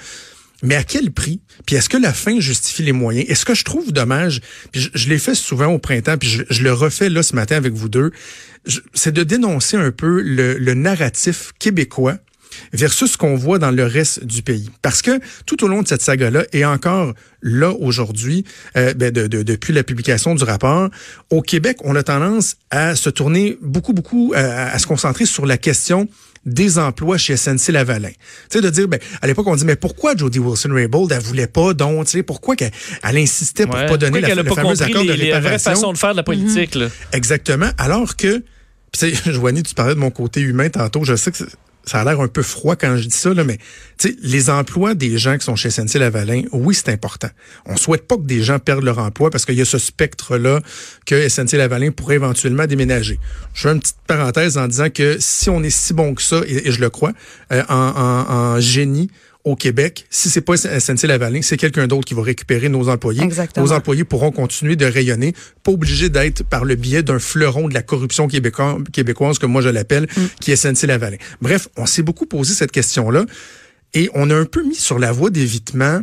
Mais 0.63 0.77
à 0.77 0.85
quel 0.85 1.11
prix? 1.11 1.41
Puis 1.67 1.75
est-ce 1.75 1.89
que 1.89 1.97
la 1.97 2.13
fin 2.13 2.39
justifie 2.39 2.85
les 2.85 2.93
moyens? 2.93 3.29
Est-ce 3.29 3.45
que 3.45 3.55
je 3.55 3.65
trouve 3.65 3.93
dommage, 3.93 4.43
puis 4.71 4.91
je, 4.95 5.09
l'ai 5.09 5.19
fait 5.19 5.35
souvent 5.35 5.67
au 5.69 5.81
printemps, 5.81 6.19
puis 6.19 6.29
je, 6.29 6.43
je, 6.51 6.63
le 6.63 6.73
refais 6.73 7.09
là 7.09 7.25
ce 7.25 7.35
matin 7.35 7.57
avec 7.57 7.73
vous 7.73 7.89
deux, 7.89 8.13
c'est 8.95 9.13
de 9.13 9.25
dénoncer 9.25 9.77
un 9.77 9.91
peu 9.91 10.21
le, 10.21 10.57
le 10.59 10.75
narratif 10.75 11.53
québécois 11.59 12.19
versus 12.73 13.13
ce 13.13 13.17
qu'on 13.17 13.37
voit 13.37 13.59
dans 13.59 13.71
le 13.71 13.85
reste 13.85 14.25
du 14.25 14.43
pays. 14.43 14.71
Parce 14.83 15.03
que 15.03 15.21
tout 15.47 15.65
au 15.65 15.69
long 15.69 15.83
de 15.83 15.89
cette 15.89 16.03
saga-là, 16.03 16.45
et 16.53 16.65
encore 16.65 17.15
là 17.43 17.73
aujourd'hui, 17.73 18.45
euh, 18.77 18.95
ben 18.95 19.11
de, 19.11 19.27
de, 19.27 19.43
depuis 19.43 19.73
la 19.73 19.83
publication 19.83 20.35
du 20.35 20.45
rapport, 20.45 20.91
au 21.31 21.43
Québec, 21.43 21.79
on 21.85 21.97
a 21.97 22.03
tendance 22.03 22.57
à 22.71 22.97
se 22.97 23.11
tourner 23.11 23.59
beaucoup, 23.63 23.93
beaucoup, 23.93 24.33
euh, 24.35 24.75
à, 24.75 24.79
se 24.79 24.87
concentrer 24.87 25.27
sur 25.27 25.47
la 25.47 25.59
question 25.59 26.09
des 26.47 26.79
emplois 26.79 27.19
chez 27.19 27.37
SNC-Lavalin. 27.37 28.09
Tu 28.09 28.17
sais, 28.51 28.61
de 28.61 28.71
dire, 28.71 28.89
ben, 28.89 28.99
à 29.21 29.27
l'époque, 29.27 29.47
on 29.47 29.57
dit, 29.57 29.65
mais 29.65 29.77
pourquoi 29.77 30.17
Jody 30.17 30.39
Wilson-Raybould, 30.39 31.13
elle 31.13 31.21
voulait 31.21 31.47
pas, 31.47 31.75
donc, 31.75 32.07
tu 32.07 32.13
sais, 32.13 32.23
pourquoi 32.23 32.57
qu'elle 32.57 32.71
elle 33.03 33.19
insistait 33.19 33.67
pour 33.67 33.75
pas 33.75 33.97
donner 33.99 34.21
la, 34.21 34.35
le 34.35 34.45
fameux 34.45 34.83
accord 34.83 35.05
de 35.05 35.11
réparation? 35.11 35.17
Les 35.17 35.41
vraies 35.41 35.59
façons 35.59 35.93
de 35.93 35.99
faire 35.99 36.13
de 36.13 36.17
la 36.17 36.23
politique, 36.23 36.75
là. 36.75 36.89
Exactement. 37.13 37.71
Alors 37.77 38.17
que, 38.17 38.39
tu 38.39 38.43
sais, 38.95 39.13
Joanie, 39.33 39.63
tu 39.63 39.75
parlais 39.75 39.95
de 39.95 40.01
mon 40.01 40.11
côté 40.11 40.41
humain 40.41 40.71
tantôt, 40.71 41.05
je 41.05 41.15
sais 41.15 41.31
que 41.31 41.45
ça 41.85 42.01
a 42.01 42.05
l'air 42.05 42.21
un 42.21 42.29
peu 42.29 42.43
froid 42.43 42.77
quand 42.77 42.97
je 42.97 43.09
dis 43.09 43.17
ça, 43.17 43.33
là, 43.33 43.45
mais 43.45 43.59
les 44.23 44.51
emplois 44.51 44.95
des 44.95 45.19
gens 45.19 45.37
qui 45.39 45.45
sont 45.45 45.57
chez 45.57 45.71
SNC-Lavalin, 45.71 46.43
oui, 46.53 46.75
c'est 46.75 46.91
important. 46.91 47.29
On 47.67 47.77
souhaite 47.77 48.07
pas 48.07 48.17
que 48.17 48.23
des 48.23 48.43
gens 48.43 48.59
perdent 48.59 48.85
leur 48.85 48.99
emploi 48.99 49.31
parce 49.31 49.45
qu'il 49.45 49.57
y 49.57 49.61
a 49.61 49.65
ce 49.65 49.79
spectre-là 49.79 50.61
que 51.07 51.29
SNC-Lavalin 51.29 51.91
pourrait 51.91 52.17
éventuellement 52.17 52.67
déménager. 52.67 53.19
Je 53.55 53.63
fais 53.63 53.73
une 53.73 53.81
petite 53.81 53.97
parenthèse 54.07 54.59
en 54.59 54.69
disant 54.69 54.91
que 54.91 55.17
si 55.19 55.51
on 55.51 55.63
est 55.63 55.71
si 55.71 55.95
bon 55.95 56.15
que 56.15 56.23
ça, 56.23 56.41
et, 56.47 56.71
je 56.71 56.81
le 56.81 56.91
crois, 56.91 57.13
euh, 57.53 57.63
en 57.69 58.61
génie, 58.61 59.11
au 59.45 59.57
Québec, 59.57 60.07
si 60.11 60.29
c'est 60.29 60.43
pas 60.43 60.57
SNC-Lavalin, 60.57 61.41
c'est 61.43 61.57
quelqu'un 61.57 61.87
d'autre 61.87 62.05
qui 62.05 62.15
va 62.15 62.23
récupérer 62.23 62.69
nos 62.69 62.89
employés. 62.89 63.23
Exactement. 63.23 63.67
Nos 63.67 63.73
employés 63.73 64.05
pourront 64.05 64.33
continuer 64.33 64.77
de 64.77 64.85
rayonner, 64.85 65.35
pas 65.63 65.73
obligés 65.73 66.11
d'être 66.11 66.45
par 66.45 66.65
le 66.65 66.75
biais 66.75 67.03
d'un 67.03 67.19
fleuron 67.19 67.69
de 67.69 67.75
la 67.75 67.83
corruption 67.83 68.29
québécoise, 68.29 68.83
québécoise 68.93 69.39
comme 69.39 69.53
moi 69.53 69.63
je 69.63 69.71
l'appelle, 69.71 70.09
mm. 70.15 70.23
qui 70.41 70.53
est 70.53 70.57
SNC-Lavalin. 70.57 71.17
Bref, 71.41 71.69
on 71.77 71.87
s'est 71.87 72.03
beaucoup 72.03 72.27
posé 72.27 72.53
cette 72.53 72.73
question-là 72.73 73.25
et 73.95 74.11
on 74.15 74.29
a 74.31 74.35
un 74.35 74.45
peu 74.45 74.63
mis 74.63 74.75
sur 74.75 74.99
la 74.99 75.11
voie 75.11 75.31
d'évitement 75.31 76.01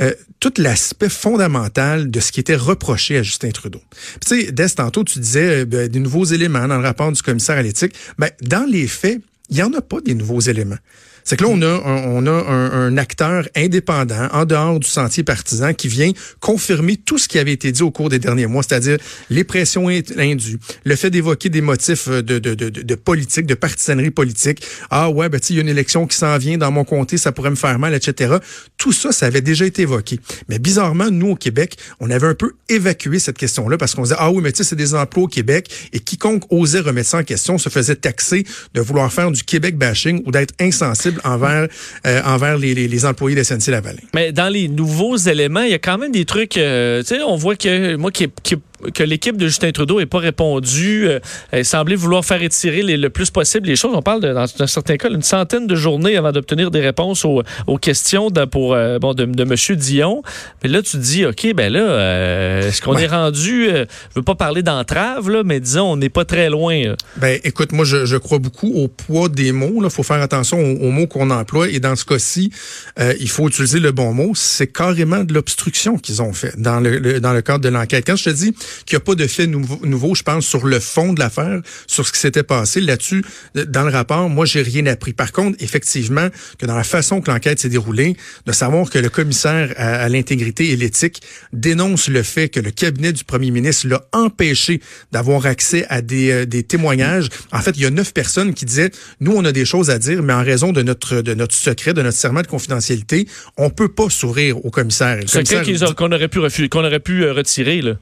euh, 0.00 0.14
tout 0.40 0.54
l'aspect 0.56 1.10
fondamental 1.10 2.10
de 2.10 2.18
ce 2.18 2.32
qui 2.32 2.40
était 2.40 2.56
reproché 2.56 3.18
à 3.18 3.22
Justin 3.22 3.50
Trudeau. 3.50 3.82
Tu 4.26 4.40
sais, 4.40 4.52
Des, 4.52 4.68
tantôt, 4.70 5.04
tu 5.04 5.18
disais 5.18 5.60
euh, 5.60 5.64
ben, 5.66 5.88
des 5.88 6.00
nouveaux 6.00 6.24
éléments 6.24 6.66
dans 6.66 6.78
le 6.78 6.82
rapport 6.82 7.12
du 7.12 7.20
commissaire 7.20 7.58
à 7.58 7.62
l'éthique. 7.62 7.94
Ben, 8.18 8.30
dans 8.40 8.68
les 8.68 8.88
faits, 8.88 9.20
il 9.50 9.56
n'y 9.56 9.62
en 9.62 9.72
a 9.74 9.82
pas 9.82 10.00
des 10.00 10.14
nouveaux 10.14 10.40
éléments. 10.40 10.78
C'est 11.24 11.36
que 11.36 11.44
là, 11.44 11.50
on 11.50 11.62
a, 11.62 11.66
un, 11.66 12.04
on 12.06 12.26
a 12.26 12.30
un, 12.30 12.96
acteur 12.96 13.48
indépendant, 13.56 14.28
en 14.32 14.44
dehors 14.44 14.78
du 14.78 14.88
sentier 14.88 15.22
partisan, 15.22 15.72
qui 15.72 15.88
vient 15.88 16.12
confirmer 16.40 16.96
tout 16.96 17.18
ce 17.18 17.28
qui 17.28 17.38
avait 17.38 17.52
été 17.52 17.72
dit 17.72 17.82
au 17.82 17.90
cours 17.90 18.08
des 18.08 18.18
derniers 18.18 18.46
mois, 18.46 18.62
c'est-à-dire 18.62 18.98
les 19.30 19.44
pressions 19.44 19.88
indues, 19.88 20.58
le 20.84 20.96
fait 20.96 21.10
d'évoquer 21.10 21.48
des 21.48 21.60
motifs 21.60 22.08
de, 22.08 22.38
de, 22.38 22.54
de, 22.54 22.68
de, 22.68 22.94
politique, 22.94 23.46
de 23.46 23.54
partisanerie 23.54 24.10
politique. 24.10 24.62
Ah 24.90 25.10
ouais, 25.10 25.28
ben 25.28 25.40
il 25.48 25.56
y 25.56 25.58
a 25.58 25.62
une 25.62 25.68
élection 25.68 26.06
qui 26.06 26.16
s'en 26.16 26.36
vient 26.38 26.58
dans 26.58 26.70
mon 26.70 26.84
comté, 26.84 27.16
ça 27.16 27.32
pourrait 27.32 27.50
me 27.50 27.56
faire 27.56 27.78
mal, 27.78 27.94
etc. 27.94 28.36
Tout 28.76 28.92
ça, 28.92 29.12
ça 29.12 29.26
avait 29.26 29.40
déjà 29.40 29.64
été 29.64 29.82
évoqué. 29.82 30.20
Mais 30.48 30.58
bizarrement, 30.58 31.10
nous, 31.10 31.30
au 31.30 31.36
Québec, 31.36 31.76
on 32.00 32.10
avait 32.10 32.26
un 32.26 32.34
peu 32.34 32.52
évacué 32.68 33.18
cette 33.18 33.38
question-là 33.38 33.78
parce 33.78 33.94
qu'on 33.94 34.02
disait, 34.02 34.16
ah 34.18 34.30
oui, 34.30 34.42
mais 34.42 34.52
tu 34.52 34.58
sais, 34.58 34.64
c'est 34.64 34.76
des 34.76 34.94
emplois 34.94 35.24
au 35.24 35.28
Québec 35.28 35.68
et 35.92 36.00
quiconque 36.00 36.44
osait 36.50 36.80
remettre 36.80 37.08
ça 37.08 37.18
en 37.18 37.24
question 37.24 37.58
se 37.58 37.68
faisait 37.68 37.96
taxer 37.96 38.44
de 38.74 38.80
vouloir 38.80 39.12
faire 39.12 39.30
du 39.30 39.42
Québec 39.42 39.76
bashing 39.76 40.22
ou 40.26 40.30
d'être 40.30 40.54
insensible 40.60 41.11
envers, 41.24 41.68
euh, 42.06 42.22
envers 42.24 42.58
les, 42.58 42.74
les, 42.74 43.04
employés 43.04 43.36
de 43.36 43.42
SNC-Lavalin. 43.42 44.00
Mais 44.14 44.32
dans 44.32 44.48
les 44.48 44.68
nouveaux 44.68 45.16
éléments, 45.16 45.62
il 45.62 45.70
y 45.70 45.74
a 45.74 45.78
quand 45.78 45.98
même 45.98 46.12
des 46.12 46.24
trucs, 46.24 46.56
euh, 46.56 47.02
tu 47.02 47.08
sais, 47.08 47.22
on 47.22 47.36
voit 47.36 47.56
que 47.56 47.96
moi 47.96 48.10
qui, 48.10 48.28
qui 48.42 48.56
que 48.94 49.02
l'équipe 49.02 49.36
de 49.36 49.46
Justin 49.46 49.72
Trudeau 49.72 50.00
n'ait 50.00 50.06
pas 50.06 50.18
répondu. 50.18 51.06
Euh, 51.08 51.20
elle 51.50 51.64
semblait 51.64 51.94
vouloir 51.94 52.24
faire 52.24 52.42
étirer 52.42 52.82
le 52.82 53.10
plus 53.10 53.30
possible 53.30 53.68
les 53.68 53.76
choses. 53.76 53.92
On 53.94 54.02
parle, 54.02 54.20
de, 54.20 54.32
dans, 54.32 54.46
un 54.58 54.66
certain 54.66 54.96
cas, 54.96 55.08
une 55.10 55.22
centaine 55.22 55.66
de 55.66 55.74
journées 55.74 56.16
avant 56.16 56.32
d'obtenir 56.32 56.70
des 56.70 56.80
réponses 56.80 57.24
aux, 57.24 57.42
questions 57.78 58.30
de, 58.30 58.44
pour, 58.44 58.74
euh, 58.74 58.98
bon, 58.98 59.14
de, 59.14 59.24
de 59.24 59.42
M. 59.42 59.76
Dion. 59.76 60.22
Mais 60.62 60.68
là, 60.68 60.82
tu 60.82 60.92
te 60.92 60.96
dis, 60.96 61.24
OK, 61.24 61.54
ben 61.54 61.72
là, 61.72 61.80
euh, 61.80 62.68
est-ce 62.68 62.82
qu'on 62.82 62.96
est 62.96 63.06
rendu, 63.06 63.68
je 63.68 63.86
veux 64.14 64.22
pas 64.22 64.34
parler 64.34 64.62
d'entrave, 64.62 65.30
là, 65.30 65.42
mais 65.44 65.60
disons, 65.60 65.92
on 65.92 65.96
n'est 65.96 66.08
pas 66.08 66.24
très 66.24 66.50
loin. 66.50 66.94
Ben, 67.16 67.40
écoute, 67.44 67.72
moi, 67.72 67.84
je, 67.84 68.16
crois 68.16 68.38
beaucoup 68.38 68.72
au 68.74 68.88
poids 68.88 69.28
des 69.28 69.52
mots. 69.52 69.80
Il 69.82 69.90
faut 69.90 70.02
faire 70.02 70.22
attention 70.22 70.58
aux, 70.58 70.90
mots 70.90 71.06
qu'on 71.06 71.30
emploie. 71.30 71.68
Et 71.68 71.80
dans 71.80 71.96
ce 71.96 72.04
cas-ci, 72.04 72.52
il 72.98 73.28
faut 73.28 73.48
utiliser 73.48 73.80
le 73.80 73.92
bon 73.92 74.12
mot. 74.12 74.32
C'est 74.34 74.72
carrément 74.72 75.24
de 75.24 75.34
l'obstruction 75.34 75.98
qu'ils 75.98 76.22
ont 76.22 76.32
fait 76.32 76.54
dans 76.60 76.80
le, 76.80 77.20
dans 77.20 77.32
le 77.32 77.42
cadre 77.42 77.60
de 77.60 77.68
l'enquête. 77.68 78.04
Quand 78.06 78.16
je 78.16 78.24
te 78.24 78.30
dis 78.30 78.54
qu'il 78.86 78.96
n'y 78.96 79.02
a 79.02 79.04
pas 79.04 79.14
de 79.14 79.26
fait 79.26 79.46
nouveau, 79.46 80.14
je 80.14 80.22
pense, 80.22 80.46
sur 80.46 80.66
le 80.66 80.80
fond 80.80 81.12
de 81.12 81.20
l'affaire, 81.20 81.60
sur 81.86 82.06
ce 82.06 82.12
qui 82.12 82.18
s'était 82.18 82.42
passé 82.42 82.80
là-dessus, 82.80 83.24
dans 83.54 83.82
le 83.82 83.90
rapport, 83.90 84.28
moi, 84.28 84.46
j'ai 84.46 84.62
rien 84.62 84.86
appris. 84.86 85.12
Par 85.12 85.32
contre, 85.32 85.56
effectivement, 85.60 86.28
que 86.58 86.66
dans 86.66 86.76
la 86.76 86.84
façon 86.84 87.20
que 87.20 87.30
l'enquête 87.30 87.60
s'est 87.60 87.68
déroulée, 87.68 88.16
de 88.46 88.52
savoir 88.52 88.90
que 88.90 88.98
le 88.98 89.08
commissaire 89.08 89.72
à, 89.76 90.08
l'intégrité 90.08 90.70
et 90.70 90.76
l'éthique 90.76 91.22
dénonce 91.52 92.08
le 92.08 92.22
fait 92.22 92.48
que 92.48 92.60
le 92.60 92.70
cabinet 92.70 93.12
du 93.12 93.24
premier 93.24 93.50
ministre 93.50 93.88
l'a 93.88 94.04
empêché 94.12 94.80
d'avoir 95.10 95.46
accès 95.46 95.86
à 95.88 96.02
des, 96.02 96.30
euh, 96.30 96.46
des 96.46 96.62
témoignages. 96.62 97.28
En 97.52 97.60
fait, 97.60 97.72
il 97.76 97.82
y 97.82 97.86
a 97.86 97.90
neuf 97.90 98.12
personnes 98.12 98.54
qui 98.54 98.64
disaient, 98.64 98.90
nous, 99.20 99.32
on 99.32 99.44
a 99.44 99.52
des 99.52 99.64
choses 99.64 99.90
à 99.90 99.98
dire, 99.98 100.22
mais 100.22 100.32
en 100.32 100.42
raison 100.42 100.72
de 100.72 100.82
notre, 100.82 101.20
de 101.22 101.34
notre 101.34 101.54
secret, 101.54 101.94
de 101.94 102.02
notre 102.02 102.18
serment 102.18 102.42
de 102.42 102.46
confidentialité, 102.46 103.26
on 103.56 103.70
peut 103.70 103.88
pas 103.88 104.10
sourire 104.10 104.64
au 104.64 104.70
commissaire. 104.70 105.20
Secret 105.26 105.62
qu'on 105.96 106.12
aurait 106.12 106.28
pu 106.28 106.38
refuser, 106.38 106.68
qu'on 106.68 106.84
aurait 106.84 107.00
pu 107.00 107.24
euh, 107.24 107.32
retirer, 107.32 107.82
là. 107.82 107.94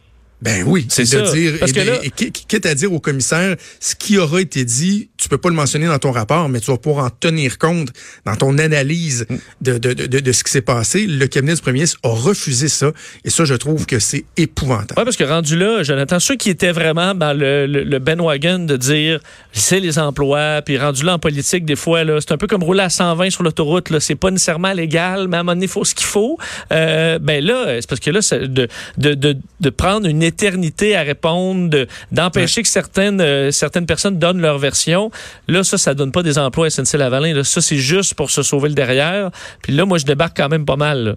Ben 0.42 0.64
oui, 0.66 0.87
c'est 0.88 1.02
de 1.02 1.32
dire, 1.32 1.59
Parce 1.59 1.73
que 1.73 1.80
là, 1.80 1.99
quitte 2.16 2.66
à 2.66 2.75
dire 2.75 2.92
au 2.92 3.00
commissaire, 3.00 3.56
ce 3.78 3.94
qui 3.94 4.16
aura 4.16 4.40
été 4.40 4.64
dit, 4.64 5.09
tu 5.20 5.28
peux 5.28 5.38
pas 5.38 5.50
le 5.50 5.54
mentionner 5.54 5.86
dans 5.86 5.98
ton 5.98 6.12
rapport, 6.12 6.48
mais 6.48 6.60
tu 6.60 6.70
vas 6.70 6.78
pouvoir 6.78 7.04
en 7.06 7.10
tenir 7.10 7.58
compte 7.58 7.90
dans 8.24 8.36
ton 8.36 8.56
analyse 8.58 9.26
mm. 9.28 9.36
de, 9.60 9.78
de, 9.78 9.92
de, 9.92 10.20
de 10.20 10.32
ce 10.32 10.42
qui 10.42 10.50
s'est 10.50 10.62
passé. 10.62 11.06
Le 11.06 11.26
cabinet 11.26 11.54
du 11.54 11.60
premier 11.60 11.74
ministre 11.74 11.98
a 12.02 12.08
refusé 12.08 12.68
ça, 12.68 12.92
et 13.24 13.30
ça, 13.30 13.44
je 13.44 13.54
trouve 13.54 13.86
que 13.86 13.98
c'est 13.98 14.24
épouvantable. 14.36 14.94
Oui, 14.96 15.04
parce 15.04 15.16
que 15.16 15.24
rendu 15.24 15.56
là, 15.56 15.82
Jonathan, 15.82 16.18
ceux 16.20 16.36
qui 16.36 16.50
étaient 16.50 16.72
vraiment 16.72 17.14
dans 17.14 17.36
le, 17.36 17.66
le, 17.66 17.84
le 17.84 17.98
bandwagon 17.98 18.60
de 18.60 18.76
dire, 18.76 19.20
c'est 19.52 19.80
les 19.80 19.98
emplois, 19.98 20.62
puis 20.62 20.78
rendu 20.78 21.04
là 21.04 21.14
en 21.14 21.18
politique, 21.18 21.64
des 21.64 21.76
fois, 21.76 22.04
là, 22.04 22.18
c'est 22.20 22.32
un 22.32 22.38
peu 22.38 22.46
comme 22.46 22.64
rouler 22.64 22.82
à 22.82 22.90
120 22.90 23.30
sur 23.30 23.42
l'autoroute, 23.42 23.90
là, 23.90 24.00
c'est 24.00 24.14
pas 24.14 24.30
nécessairement 24.30 24.72
légal, 24.72 25.28
mais 25.28 25.36
à 25.36 25.40
un 25.40 25.42
moment 25.42 25.54
donné, 25.54 25.66
il 25.66 25.70
faut 25.70 25.84
ce 25.84 25.94
qu'il 25.94 26.06
faut. 26.06 26.38
Euh, 26.72 27.18
ben 27.18 27.44
là, 27.44 27.80
c'est 27.80 27.88
parce 27.88 28.00
que 28.00 28.10
là, 28.10 28.20
de, 28.46 28.68
de, 28.96 29.14
de, 29.14 29.36
de 29.60 29.70
prendre 29.70 30.06
une 30.06 30.22
éternité 30.22 30.96
à 30.96 31.02
répondre, 31.02 31.86
d'empêcher 32.10 32.62
que 32.62 32.68
certaines, 32.68 33.20
euh, 33.20 33.50
certaines 33.50 33.86
personnes 33.86 34.18
donnent 34.18 34.40
leur 34.40 34.58
version. 34.58 35.09
Là, 35.48 35.64
ça, 35.64 35.78
ça 35.78 35.94
donne 35.94 36.12
pas 36.12 36.22
des 36.22 36.38
emplois 36.38 36.66
à 36.66 36.70
SNC-Lavalin. 36.70 37.34
Là, 37.34 37.44
ça, 37.44 37.60
c'est 37.60 37.76
juste 37.76 38.14
pour 38.14 38.30
se 38.30 38.42
sauver 38.42 38.68
le 38.68 38.74
derrière. 38.74 39.30
Puis 39.62 39.72
là, 39.72 39.84
moi, 39.84 39.98
je 39.98 40.04
débarque 40.04 40.36
quand 40.36 40.48
même 40.48 40.64
pas 40.64 40.76
mal. 40.76 41.16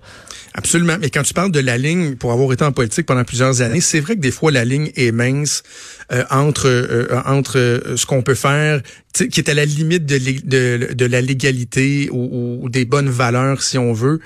Absolument. 0.53 0.97
Mais 0.99 1.09
quand 1.09 1.23
tu 1.23 1.33
parles 1.33 1.51
de 1.51 1.59
la 1.59 1.77
ligne, 1.77 2.15
pour 2.15 2.31
avoir 2.31 2.51
été 2.53 2.63
en 2.63 2.71
politique 2.71 3.05
pendant 3.05 3.23
plusieurs 3.23 3.61
années, 3.61 3.81
c'est 3.81 3.99
vrai 3.99 4.15
que 4.15 4.21
des 4.21 4.31
fois, 4.31 4.51
la 4.51 4.65
ligne 4.65 4.91
est 4.95 5.11
mince 5.11 5.63
euh, 6.11 6.23
entre, 6.29 6.67
euh, 6.67 7.07
entre 7.25 7.93
ce 7.95 8.05
qu'on 8.05 8.21
peut 8.21 8.35
faire, 8.35 8.81
qui 9.13 9.39
est 9.39 9.49
à 9.49 9.53
la 9.53 9.65
limite 9.65 10.05
de, 10.05 11.05
la 11.05 11.21
légalité 11.21 12.09
ou, 12.11 12.61
ou, 12.63 12.69
des 12.69 12.85
bonnes 12.85 13.09
valeurs, 13.09 13.61
si 13.61 13.77
on 13.77 13.93
veut, 13.93 14.19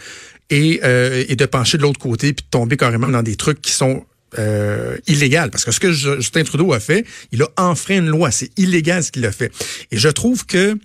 et, 0.49 0.79
et 1.27 1.35
de 1.35 1.45
pencher 1.45 1.77
de 1.77 1.83
l'autre 1.83 1.99
côté 1.99 2.31
puis 2.31 2.45
de 2.45 2.49
tomber 2.49 2.77
carrément 2.77 3.09
dans 3.09 3.23
des 3.23 3.35
trucs 3.35 3.61
qui 3.61 3.73
sont 3.73 4.05
euh, 4.37 4.97
illégal. 5.07 5.51
Parce 5.51 5.65
que 5.65 5.71
ce 5.71 5.79
que 5.79 5.91
Justin 5.91 6.43
Trudeau 6.43 6.73
a 6.73 6.79
fait, 6.79 7.05
il 7.31 7.41
a 7.41 7.49
enfreint 7.57 7.97
une 7.97 8.09
loi. 8.09 8.31
C'est 8.31 8.51
illégal 8.57 9.03
ce 9.03 9.11
qu'il 9.11 9.25
a 9.25 9.31
fait. 9.31 9.51
Et 9.91 9.97
je 9.97 10.09
trouve 10.09 10.45
que 10.45 10.77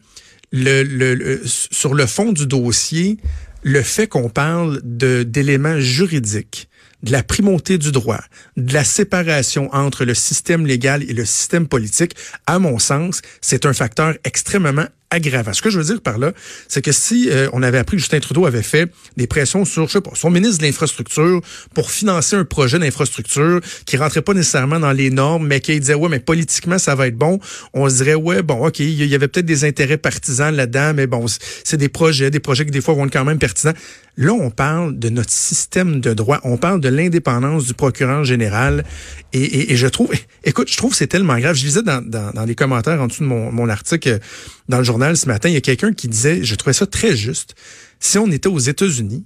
le, 0.53 0.83
le, 0.83 1.41
sur 1.45 1.95
le 1.95 2.07
fond 2.07 2.33
du 2.33 2.47
dossier, 2.47 3.19
le 3.63 3.83
fait 3.83 4.07
qu'on 4.07 4.29
parle 4.29 4.81
d'éléments 4.83 5.81
juridiques, 5.81 6.69
de 7.03 7.11
la 7.11 7.23
primauté 7.23 7.79
du 7.79 7.91
droit, 7.91 8.21
de 8.57 8.73
la 8.73 8.85
séparation 8.85 9.69
entre 9.75 10.05
le 10.05 10.15
système 10.15 10.67
légal 10.67 11.03
et 11.03 11.13
le 11.13 11.25
système 11.25 11.67
politique, 11.67 12.15
à 12.47 12.59
mon 12.59 12.79
sens, 12.79 13.23
c'est 13.41 13.67
un 13.67 13.73
facteur 13.73 14.15
extrêmement 14.25 14.87
aggravant. 15.13 15.53
Ce 15.53 15.63
que 15.63 15.71
je 15.71 15.79
veux 15.79 15.85
dire 15.85 16.01
par 16.01 16.19
là, 16.19 16.33
c'est 16.69 16.83
que 16.83 16.91
si 16.91 17.29
euh, 17.31 17.49
on 17.53 17.63
avait 17.63 17.79
appris 17.79 17.97
que 17.97 18.01
Justin 18.01 18.19
Trudeau 18.21 18.47
avait 18.47 18.63
fait 18.63 18.91
des 19.17 19.27
pressions 19.27 19.65
sur, 19.65 19.87
je 19.87 19.93
sais 19.93 20.01
pas, 20.01 20.11
son 20.15 20.31
ministre 20.31 20.59
de 20.59 20.65
l'Infrastructure 20.65 21.41
pour 21.75 21.91
financer 21.91 22.35
un 22.35 22.45
projet 22.45 22.79
d'infrastructure 22.79 23.61
qui 23.85 23.97
rentrait 23.97 24.23
pas 24.23 24.33
nécessairement 24.33 24.81
dans 24.81 24.93
les 24.93 25.11
normes, 25.11 25.47
mais 25.47 25.61
qui 25.61 25.79
disait, 25.79 25.95
ouais, 25.95 26.09
mais 26.09 26.19
politiquement, 26.19 26.79
ça 26.79 26.95
va 26.95 27.07
être 27.09 27.17
bon, 27.17 27.39
on 27.75 27.89
se 27.89 27.97
dirait, 27.97 28.15
ouais, 28.15 28.43
bon, 28.43 28.67
OK, 28.67 28.81
il 28.81 29.05
y 29.05 29.15
avait 29.15 29.29
peut-être 29.29 29.47
des 29.47 29.65
intérêts 29.65 29.99
partisans 29.99 30.55
là-dedans, 30.55 30.93
mais 30.95 31.07
bon, 31.07 31.27
c'est 31.63 31.77
des 31.77 31.91
projets, 31.91 32.31
des 32.31 32.41
projets 32.41 32.65
qui 32.65 32.71
des 32.71 32.81
fois 32.81 32.95
vont 32.95 33.07
être 33.07 33.13
quand 33.13 33.25
même 33.25 33.39
pertinents. 33.39 33.75
Là, 34.17 34.33
on 34.33 34.51
parle 34.51 34.99
de 34.99 35.09
notre 35.09 35.31
système 35.31 36.01
de 36.01 36.13
droit, 36.13 36.41
on 36.45 36.57
parle 36.59 36.81
de 36.81 36.89
l'indépendance 36.89 37.67
du 37.67 37.75
procureur 37.75 38.25
général, 38.25 38.85
et, 39.33 39.73
et, 39.73 39.77
je 39.77 39.87
trouve, 39.87 40.11
écoute, 40.45 40.71
je 40.71 40.77
trouve 40.77 40.91
que 40.91 40.97
c'est 40.97 41.07
tellement 41.07 41.39
grave. 41.39 41.57
Je 41.57 41.65
lisais 41.65 41.83
dans, 41.83 42.03
dans, 42.07 42.33
dans 42.33 42.45
les 42.45 42.55
commentaires 42.55 43.01
en 43.01 43.07
dessous 43.07 43.23
de 43.23 43.29
mon, 43.29 43.51
mon 43.51 43.71
article 43.71 44.21
dans 44.69 44.79
le 44.79 44.85
journal 44.85 45.17
ce 45.17 45.27
matin, 45.27 45.49
il 45.49 45.55
y 45.55 45.59
a 45.59 45.61
quelqu'un 45.61 45.93
qui 45.93 46.09
disait, 46.09 46.45
je 46.45 46.55
trouvais 46.55 46.73
ça 46.73 46.87
très 46.87 47.17
juste, 47.17 47.55
si 48.01 48.19
on 48.19 48.31
était 48.31 48.49
aux 48.49 48.59
États-Unis, 48.59 49.25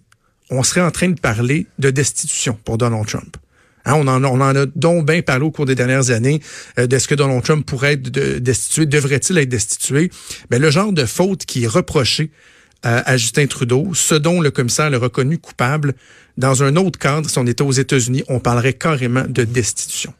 on 0.51 0.63
serait 0.63 0.81
en 0.81 0.91
train 0.91 1.09
de 1.09 1.19
parler 1.19 1.67
de 1.79 1.91
destitution 1.91 2.59
pour 2.65 2.79
Donald 2.79 3.07
Trump. 3.07 3.37
Hein, 3.85 3.95
on, 3.95 4.07
en, 4.09 4.23
on 4.25 4.41
en 4.41 4.57
a 4.57 4.67
donc 4.67 5.07
bien 5.07 5.23
parlé 5.23 5.45
au 5.45 5.51
cours 5.51 5.67
des 5.67 5.75
dernières 5.75 6.11
années 6.11 6.41
euh, 6.79 6.87
de 6.87 6.99
ce 6.99 7.09
que 7.09 7.15
Donald 7.15 7.43
Trump 7.43 7.65
pourrait 7.65 7.95
être 7.95 8.11
destitué, 8.41 8.87
devrait-il 8.87 9.39
être 9.39 9.49
destitué. 9.49 10.11
Mais 10.51 10.59
le 10.59 10.71
genre 10.71 10.93
de 10.93 11.05
faute 11.05 11.47
qui 11.47 11.65
est 11.65 11.69
reproché 11.69 12.31
euh, 12.85 13.03
à 13.05 13.17
Justin 13.17 13.47
Trudeau, 13.47 13.93
ce 13.95 14.15
dont 14.15 14.41
le 14.41 14.51
commissaire 14.51 14.91
l'a 14.91 14.99
reconnu 14.99 15.39
coupable, 15.39 15.95
dans 16.37 16.63
un 16.63 16.77
autre 16.77 16.99
cadre, 16.99 17.31
si 17.31 17.39
on 17.39 17.47
était 17.47 17.63
aux 17.63 17.73
États-Unis, 17.73 18.25
on 18.29 18.41
parlerait 18.41 18.75
carrément 18.75 19.25
de 19.27 19.45
destitution. 19.45 20.13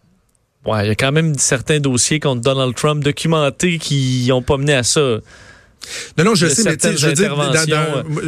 Ouais, 0.67 0.85
il 0.85 0.89
y 0.89 0.91
a 0.91 0.95
quand 0.97 1.13
même 1.13 1.39
certains 1.39 1.79
dossiers 1.79 2.19
contre 2.19 2.41
Donald 2.41 2.75
Trump 2.75 3.05
documentés 3.05 3.79
qui 3.79 4.27
n'ont 4.29 4.43
pas 4.43 4.57
mené 4.57 4.75
à 4.75 4.83
ça. 4.83 5.19
Non, 6.19 6.25
non, 6.25 6.35
je 6.35 6.47
sais, 6.47 6.65
mais 6.65 6.77
tu 6.77 6.89
sais, 6.89 6.97
je 6.97 7.07
veux 7.07 7.13
dire, 7.13 7.37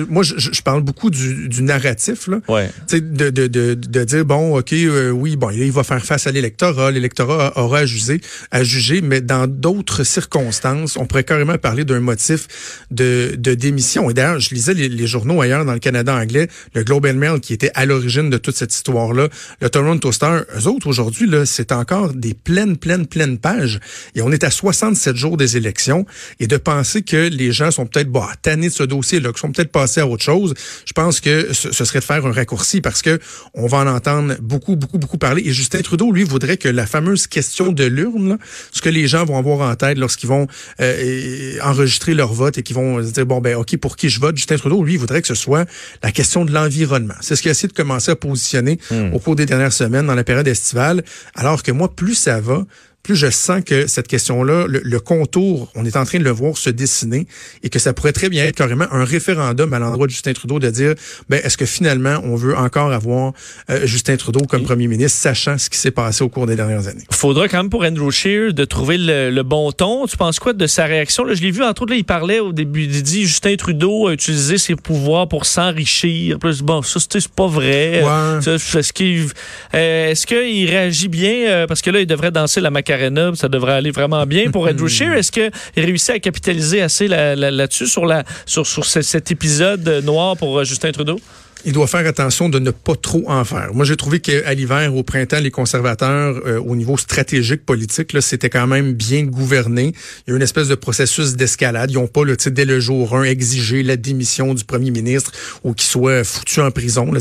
moi, 0.08 0.22
je, 0.22 0.62
parle 0.62 0.82
beaucoup 0.82 1.10
du, 1.10 1.48
du 1.48 1.62
narratif, 1.62 2.26
là. 2.26 2.40
Ouais. 2.48 2.68
Tu 2.88 2.96
sais, 2.96 3.00
de, 3.00 3.30
de, 3.30 3.46
de, 3.46 3.74
de, 3.74 4.04
dire, 4.04 4.24
bon, 4.24 4.58
OK, 4.58 4.72
euh, 4.72 5.10
oui, 5.10 5.36
bon, 5.36 5.50
il 5.50 5.72
va 5.72 5.84
faire 5.84 6.04
face 6.04 6.26
à 6.26 6.32
l'électorat, 6.32 6.90
l'électorat 6.90 7.52
aura 7.56 7.78
à 7.78 7.86
juger, 7.86 8.20
à 8.50 8.64
juger, 8.64 9.00
mais 9.00 9.20
dans 9.20 9.46
d'autres 9.46 10.04
circonstances, 10.04 10.96
on 10.96 11.06
pourrait 11.06 11.24
carrément 11.24 11.58
parler 11.58 11.84
d'un 11.84 12.00
motif 12.00 12.48
de, 12.90 13.34
de 13.36 13.54
démission. 13.54 14.10
Et 14.10 14.14
d'ailleurs, 14.14 14.40
je 14.40 14.54
lisais 14.54 14.74
les, 14.74 15.06
journaux 15.06 15.40
ailleurs 15.40 15.64
dans 15.64 15.72
le 15.72 15.78
Canada 15.78 16.14
anglais, 16.14 16.48
le 16.74 16.84
Globe 16.84 17.06
and 17.06 17.14
Mail, 17.14 17.40
qui 17.40 17.54
était 17.54 17.70
à 17.74 17.86
l'origine 17.86 18.30
de 18.30 18.36
toute 18.36 18.56
cette 18.56 18.74
histoire-là, 18.74 19.28
le 19.60 19.70
Toronto 19.70 20.12
Star, 20.12 20.42
eux 20.56 20.66
autres, 20.66 20.86
aujourd'hui, 20.86 21.26
là, 21.26 21.46
c'est 21.46 21.72
encore 21.72 22.12
des 22.12 22.34
pleines, 22.34 22.76
pleines, 22.76 23.06
pleines 23.06 23.38
pages. 23.38 23.80
Et 24.14 24.22
on 24.22 24.30
est 24.32 24.44
à 24.44 24.50
67 24.50 25.16
jours 25.16 25.36
des 25.36 25.56
élections. 25.56 26.04
Et 26.40 26.46
de 26.46 26.56
penser 26.56 27.02
que 27.02 27.28
les 27.28 27.47
gens 27.52 27.70
sont 27.70 27.86
peut-être 27.86 28.10
bah, 28.10 28.28
tannés 28.42 28.68
de 28.68 28.72
ce 28.72 28.82
dossier-là, 28.82 29.32
qui 29.32 29.40
sont 29.40 29.52
peut-être 29.52 29.72
passés 29.72 30.00
à 30.00 30.06
autre 30.06 30.22
chose, 30.22 30.54
je 30.84 30.92
pense 30.92 31.20
que 31.20 31.52
ce, 31.52 31.72
serait 31.72 32.00
de 32.00 32.04
faire 32.04 32.24
un 32.26 32.32
raccourci 32.32 32.80
parce 32.80 33.02
que 33.02 33.18
on 33.54 33.66
va 33.66 33.78
en 33.78 33.86
entendre 33.86 34.34
beaucoup, 34.40 34.76
beaucoup, 34.76 34.98
beaucoup 34.98 35.18
parler. 35.18 35.42
Et 35.44 35.52
Justin 35.52 35.80
Trudeau, 35.80 36.12
lui, 36.12 36.24
voudrait 36.24 36.56
que 36.56 36.68
la 36.68 36.86
fameuse 36.86 37.26
question 37.26 37.72
de 37.72 37.84
l'urne, 37.84 38.38
ce 38.72 38.80
que 38.80 38.88
les 38.88 39.06
gens 39.06 39.24
vont 39.24 39.38
avoir 39.38 39.68
en 39.68 39.74
tête 39.74 39.98
lorsqu'ils 39.98 40.28
vont 40.28 40.46
euh, 40.80 41.58
enregistrer 41.62 42.14
leur 42.14 42.32
vote 42.32 42.58
et 42.58 42.62
qu'ils 42.62 42.76
vont 42.76 43.02
se 43.02 43.10
dire, 43.10 43.26
bon, 43.26 43.40
ben, 43.40 43.56
OK, 43.56 43.76
pour 43.78 43.96
qui 43.96 44.08
je 44.08 44.20
vote? 44.20 44.36
Justin 44.36 44.56
Trudeau, 44.56 44.82
lui, 44.82 44.96
voudrait 44.96 45.22
que 45.22 45.28
ce 45.28 45.34
soit 45.34 45.66
la 46.02 46.12
question 46.12 46.44
de 46.44 46.52
l'environnement. 46.52 47.14
C'est 47.20 47.36
ce 47.36 47.42
qu'il 47.42 47.50
a 47.50 47.52
essayé 47.52 47.68
de 47.68 47.74
commencer 47.74 48.10
à 48.10 48.16
positionner 48.16 48.78
hmm. 48.90 49.12
au 49.14 49.18
cours 49.18 49.36
des 49.36 49.46
dernières 49.46 49.72
semaines 49.72 50.06
dans 50.06 50.14
la 50.14 50.24
période 50.24 50.48
estivale. 50.48 51.02
Alors 51.34 51.62
que 51.62 51.72
moi, 51.72 51.94
plus 51.94 52.14
ça 52.14 52.40
va, 52.40 52.64
plus 53.02 53.16
je 53.16 53.30
sens 53.30 53.62
que 53.64 53.86
cette 53.86 54.06
question-là, 54.06 54.66
le, 54.68 55.00
contour, 55.00 55.70
on 55.74 55.86
est 55.86 55.96
en 55.96 56.04
train 56.04 56.18
de 56.18 56.24
le 56.24 56.30
voir 56.30 56.58
se 56.58 56.68
dessiner 56.68 57.26
et 57.62 57.70
que 57.70 57.78
ça 57.78 57.94
pourrait 57.94 58.12
très 58.12 58.28
bien 58.28 58.44
être 58.44 58.56
carrément 58.56 58.84
un 58.92 59.04
référendum 59.04 59.72
à 59.72 59.78
l'endroit 59.78 60.06
de 60.06 60.10
Justin 60.10 60.34
Trudeau 60.34 60.58
de 60.58 60.68
dire, 60.68 60.94
ben, 61.30 61.40
est-ce 61.42 61.56
que 61.56 61.64
finalement 61.64 62.20
on 62.24 62.36
veut 62.36 62.54
encore 62.54 62.92
avoir 62.92 63.32
euh, 63.70 63.86
Justin 63.86 64.16
Trudeau 64.16 64.40
comme 64.40 64.62
premier 64.62 64.88
ministre, 64.88 65.18
sachant 65.18 65.56
ce 65.56 65.70
qui 65.70 65.78
s'est 65.78 65.90
passé 65.90 66.22
au 66.22 66.28
cours 66.28 66.46
des 66.46 66.54
dernières 66.54 66.86
années? 66.86 67.04
Faudra 67.10 67.48
quand 67.48 67.56
même 67.58 67.70
pour 67.70 67.82
Andrew 67.82 68.10
Scheer 68.10 68.52
de 68.52 68.64
trouver 68.66 68.98
le, 68.98 69.42
bon 69.42 69.72
ton. 69.72 70.06
Tu 70.06 70.18
penses 70.18 70.38
quoi 70.38 70.52
de 70.52 70.66
sa 70.66 70.84
réaction? 70.84 71.24
Là, 71.24 71.32
je 71.32 71.40
l'ai 71.40 71.50
vu, 71.50 71.62
entre 71.62 71.82
autres, 71.82 71.92
là, 71.92 71.98
il 71.98 72.04
parlait 72.04 72.40
au 72.40 72.52
début, 72.52 72.84
il 72.84 73.02
dit 73.02 73.24
Justin 73.24 73.56
Trudeau 73.56 74.08
a 74.08 74.12
utilisé 74.12 74.58
ses 74.58 74.76
pouvoirs 74.76 75.28
pour 75.28 75.46
s'enrichir. 75.46 76.38
Bon, 76.38 76.82
ça, 76.82 77.00
c'est 77.00 77.28
pas 77.28 77.46
vrai. 77.46 78.02
Est-ce 78.44 78.92
qu'il 78.92 79.28
euh, 79.74 80.10
est 80.10 80.26
qu'il 80.26 80.68
réagit 80.68 81.08
bien? 81.08 81.48
Euh, 81.48 81.66
parce 81.66 81.80
que 81.80 81.90
là, 81.90 82.00
il 82.00 82.06
devrait 82.06 82.30
danser 82.30 82.60
la 82.60 82.70
macarena 82.70 82.97
ça 83.34 83.48
devrait 83.48 83.74
aller 83.74 83.90
vraiment 83.90 84.24
bien 84.26 84.50
pour 84.50 84.66
Andrew 84.68 84.88
Scheer. 84.88 85.12
Est-ce 85.16 85.32
qu'il 85.32 85.50
réussit 85.76 86.10
à 86.10 86.18
capitaliser 86.18 86.82
assez 86.82 87.08
là-dessus, 87.08 87.86
sur, 87.86 88.06
la, 88.06 88.24
sur, 88.46 88.66
sur 88.66 88.84
cet 88.84 89.30
épisode 89.30 89.86
noir 90.04 90.36
pour 90.36 90.58
euh, 90.58 90.64
Justin 90.64 90.92
Trudeau? 90.92 91.20
Il 91.64 91.72
doit 91.72 91.86
faire 91.86 92.06
attention 92.06 92.48
de 92.48 92.58
ne 92.58 92.70
pas 92.70 92.94
trop 92.94 93.24
en 93.28 93.44
faire. 93.44 93.74
Moi, 93.74 93.84
j'ai 93.84 93.96
trouvé 93.96 94.20
qu'à 94.20 94.54
l'hiver, 94.54 94.94
au 94.94 95.02
printemps, 95.02 95.40
les 95.40 95.50
conservateurs, 95.50 96.40
euh, 96.46 96.60
au 96.60 96.76
niveau 96.76 96.96
stratégique 96.96 97.64
politique, 97.64 98.16
c'était 98.20 98.50
quand 98.50 98.66
même 98.66 98.92
bien 98.92 99.24
gouverné. 99.24 99.92
Il 100.26 100.30
y 100.30 100.32
a 100.32 100.36
une 100.36 100.42
espèce 100.42 100.68
de 100.68 100.74
processus 100.74 101.34
d'escalade. 101.34 101.90
Ils 101.90 101.94
n'ont 101.94 102.06
pas, 102.06 102.24
le 102.24 102.36
dès 102.36 102.64
le 102.64 102.80
jour 102.80 103.16
1, 103.16 103.24
exigé 103.24 103.82
la 103.82 103.96
démission 103.96 104.54
du 104.54 104.64
premier 104.64 104.90
ministre 104.90 105.32
ou 105.64 105.74
qu'il 105.74 105.88
soit 105.88 106.24
foutu 106.24 106.60
en 106.60 106.70
prison. 106.70 107.12
Là, 107.12 107.20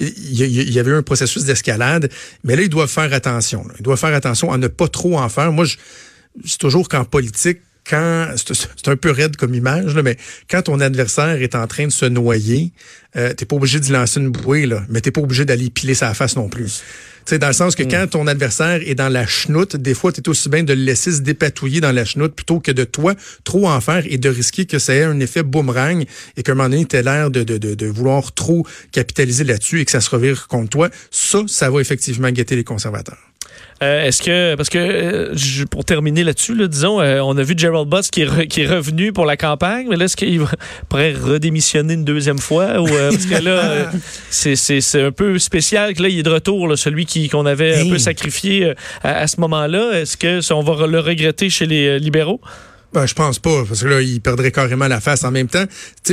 il, 0.00 0.08
il 0.40 0.72
y 0.72 0.78
avait 0.78 0.90
eu 0.90 0.96
un 0.96 1.02
processus 1.02 1.44
d'escalade, 1.44 2.10
mais 2.42 2.56
là, 2.56 2.62
ils 2.62 2.68
doivent 2.68 2.90
faire 2.90 3.12
attention. 3.12 3.64
Là. 3.66 3.74
Ils 3.78 3.82
doivent 3.82 3.98
faire 3.98 4.14
attention 4.14 4.52
à 4.52 4.58
ne 4.58 4.68
pas 4.68 4.88
trop 4.88 5.18
en 5.18 5.28
faire. 5.28 5.52
Moi, 5.52 5.66
c'est 6.44 6.58
toujours 6.58 6.88
qu'en 6.88 7.04
politique, 7.04 7.58
quand 7.88 8.34
c'est 8.36 8.88
un 8.88 8.96
peu 8.96 9.10
raide 9.10 9.36
comme 9.36 9.54
image, 9.54 9.94
là, 9.94 10.02
mais 10.02 10.16
quand 10.50 10.62
ton 10.62 10.80
adversaire 10.80 11.42
est 11.42 11.54
en 11.54 11.66
train 11.66 11.86
de 11.86 11.92
se 11.92 12.06
noyer, 12.06 12.72
euh, 13.16 13.32
t'es 13.34 13.44
pas 13.44 13.56
obligé 13.56 13.78
de 13.78 13.92
lancer 13.92 14.20
une 14.20 14.30
bouée, 14.30 14.66
là, 14.66 14.82
mais 14.88 15.00
t'es 15.00 15.10
pas 15.10 15.20
obligé 15.20 15.44
d'aller 15.44 15.70
piler 15.70 15.94
sa 15.94 16.14
face 16.14 16.34
non 16.34 16.48
plus. 16.48 16.82
sais, 17.26 17.38
dans 17.38 17.46
le 17.46 17.52
sens 17.52 17.76
que 17.76 17.82
mm. 17.82 17.88
quand 17.88 18.06
ton 18.10 18.26
adversaire 18.26 18.80
est 18.86 18.94
dans 18.94 19.10
la 19.10 19.26
chenoute, 19.26 19.76
des 19.76 19.94
fois, 19.94 20.12
tu 20.12 20.20
es 20.20 20.28
aussi 20.28 20.48
bien 20.48 20.64
de 20.64 20.72
le 20.72 20.82
laisser 20.82 21.12
se 21.12 21.20
dépatouiller 21.20 21.80
dans 21.80 21.92
la 21.92 22.06
chenoute 22.06 22.34
plutôt 22.34 22.58
que 22.58 22.72
de 22.72 22.84
toi 22.84 23.14
trop 23.44 23.68
en 23.68 23.80
faire 23.80 24.04
et 24.06 24.16
de 24.16 24.28
risquer 24.30 24.64
que 24.64 24.78
ça 24.78 24.94
ait 24.94 25.04
un 25.04 25.20
effet 25.20 25.42
boomerang 25.42 26.04
et 26.36 26.42
qu'à 26.42 26.52
un 26.52 26.54
moment 26.54 26.70
donné, 26.70 26.86
tu 26.86 27.00
l'air 27.00 27.30
de, 27.30 27.44
de, 27.44 27.58
de, 27.58 27.74
de, 27.74 27.86
vouloir 27.86 28.32
trop 28.32 28.66
capitaliser 28.92 29.44
là-dessus 29.44 29.80
et 29.80 29.84
que 29.84 29.90
ça 29.90 30.00
se 30.00 30.10
revire 30.10 30.48
contre 30.48 30.70
toi. 30.70 30.88
Ça, 31.10 31.40
ça 31.46 31.70
va 31.70 31.80
effectivement 31.80 32.30
guetter 32.30 32.56
les 32.56 32.64
conservateurs. 32.64 33.18
Euh, 33.82 34.06
est-ce 34.06 34.22
que, 34.22 34.54
parce 34.54 34.68
que 34.68 34.78
euh, 34.78 35.64
pour 35.70 35.84
terminer 35.84 36.24
là-dessus, 36.24 36.56
disons, 36.68 37.00
euh, 37.00 37.20
on 37.20 37.36
a 37.36 37.42
vu 37.42 37.54
Gerald 37.56 37.88
Butts 37.88 38.08
qui 38.10 38.22
est, 38.22 38.46
qui 38.46 38.62
est 38.62 38.66
revenu 38.66 39.12
pour 39.12 39.26
la 39.26 39.36
campagne, 39.36 39.86
mais 39.90 39.96
là, 39.96 40.04
est-ce 40.04 40.16
qu'il 40.16 40.40
pourrait 40.88 41.12
redémissionner 41.12 41.94
une 41.94 42.04
deuxième 42.04 42.38
fois? 42.38 42.80
Ou, 42.80 42.86
parce 42.86 43.26
que 43.26 43.42
là, 43.42 43.90
c'est 44.30 45.02
un 45.02 45.12
peu 45.12 45.38
spécial 45.38 45.94
que 45.94 46.02
là, 46.02 46.08
il 46.08 46.20
est 46.20 46.22
de 46.22 46.30
retour, 46.30 46.78
celui 46.78 47.06
qu'on 47.28 47.46
avait 47.46 47.76
un 47.76 47.88
peu 47.88 47.98
sacrifié 47.98 48.72
à, 49.02 49.18
à 49.18 49.26
ce 49.26 49.40
moment-là. 49.40 50.00
Est-ce 50.00 50.16
que 50.16 50.40
on 50.52 50.62
va 50.62 50.86
le 50.86 51.00
regretter 51.00 51.50
chez 51.50 51.66
les 51.66 51.98
libéraux? 51.98 52.40
Ben, 52.94 53.06
je 53.06 53.14
pense 53.14 53.40
pas, 53.40 53.64
parce 53.66 53.82
que 53.82 53.88
là, 53.88 54.00
il 54.00 54.20
perdrait 54.20 54.52
carrément 54.52 54.86
la 54.86 55.00
face. 55.00 55.24
En 55.24 55.32
même 55.32 55.48
temps, 55.48 55.64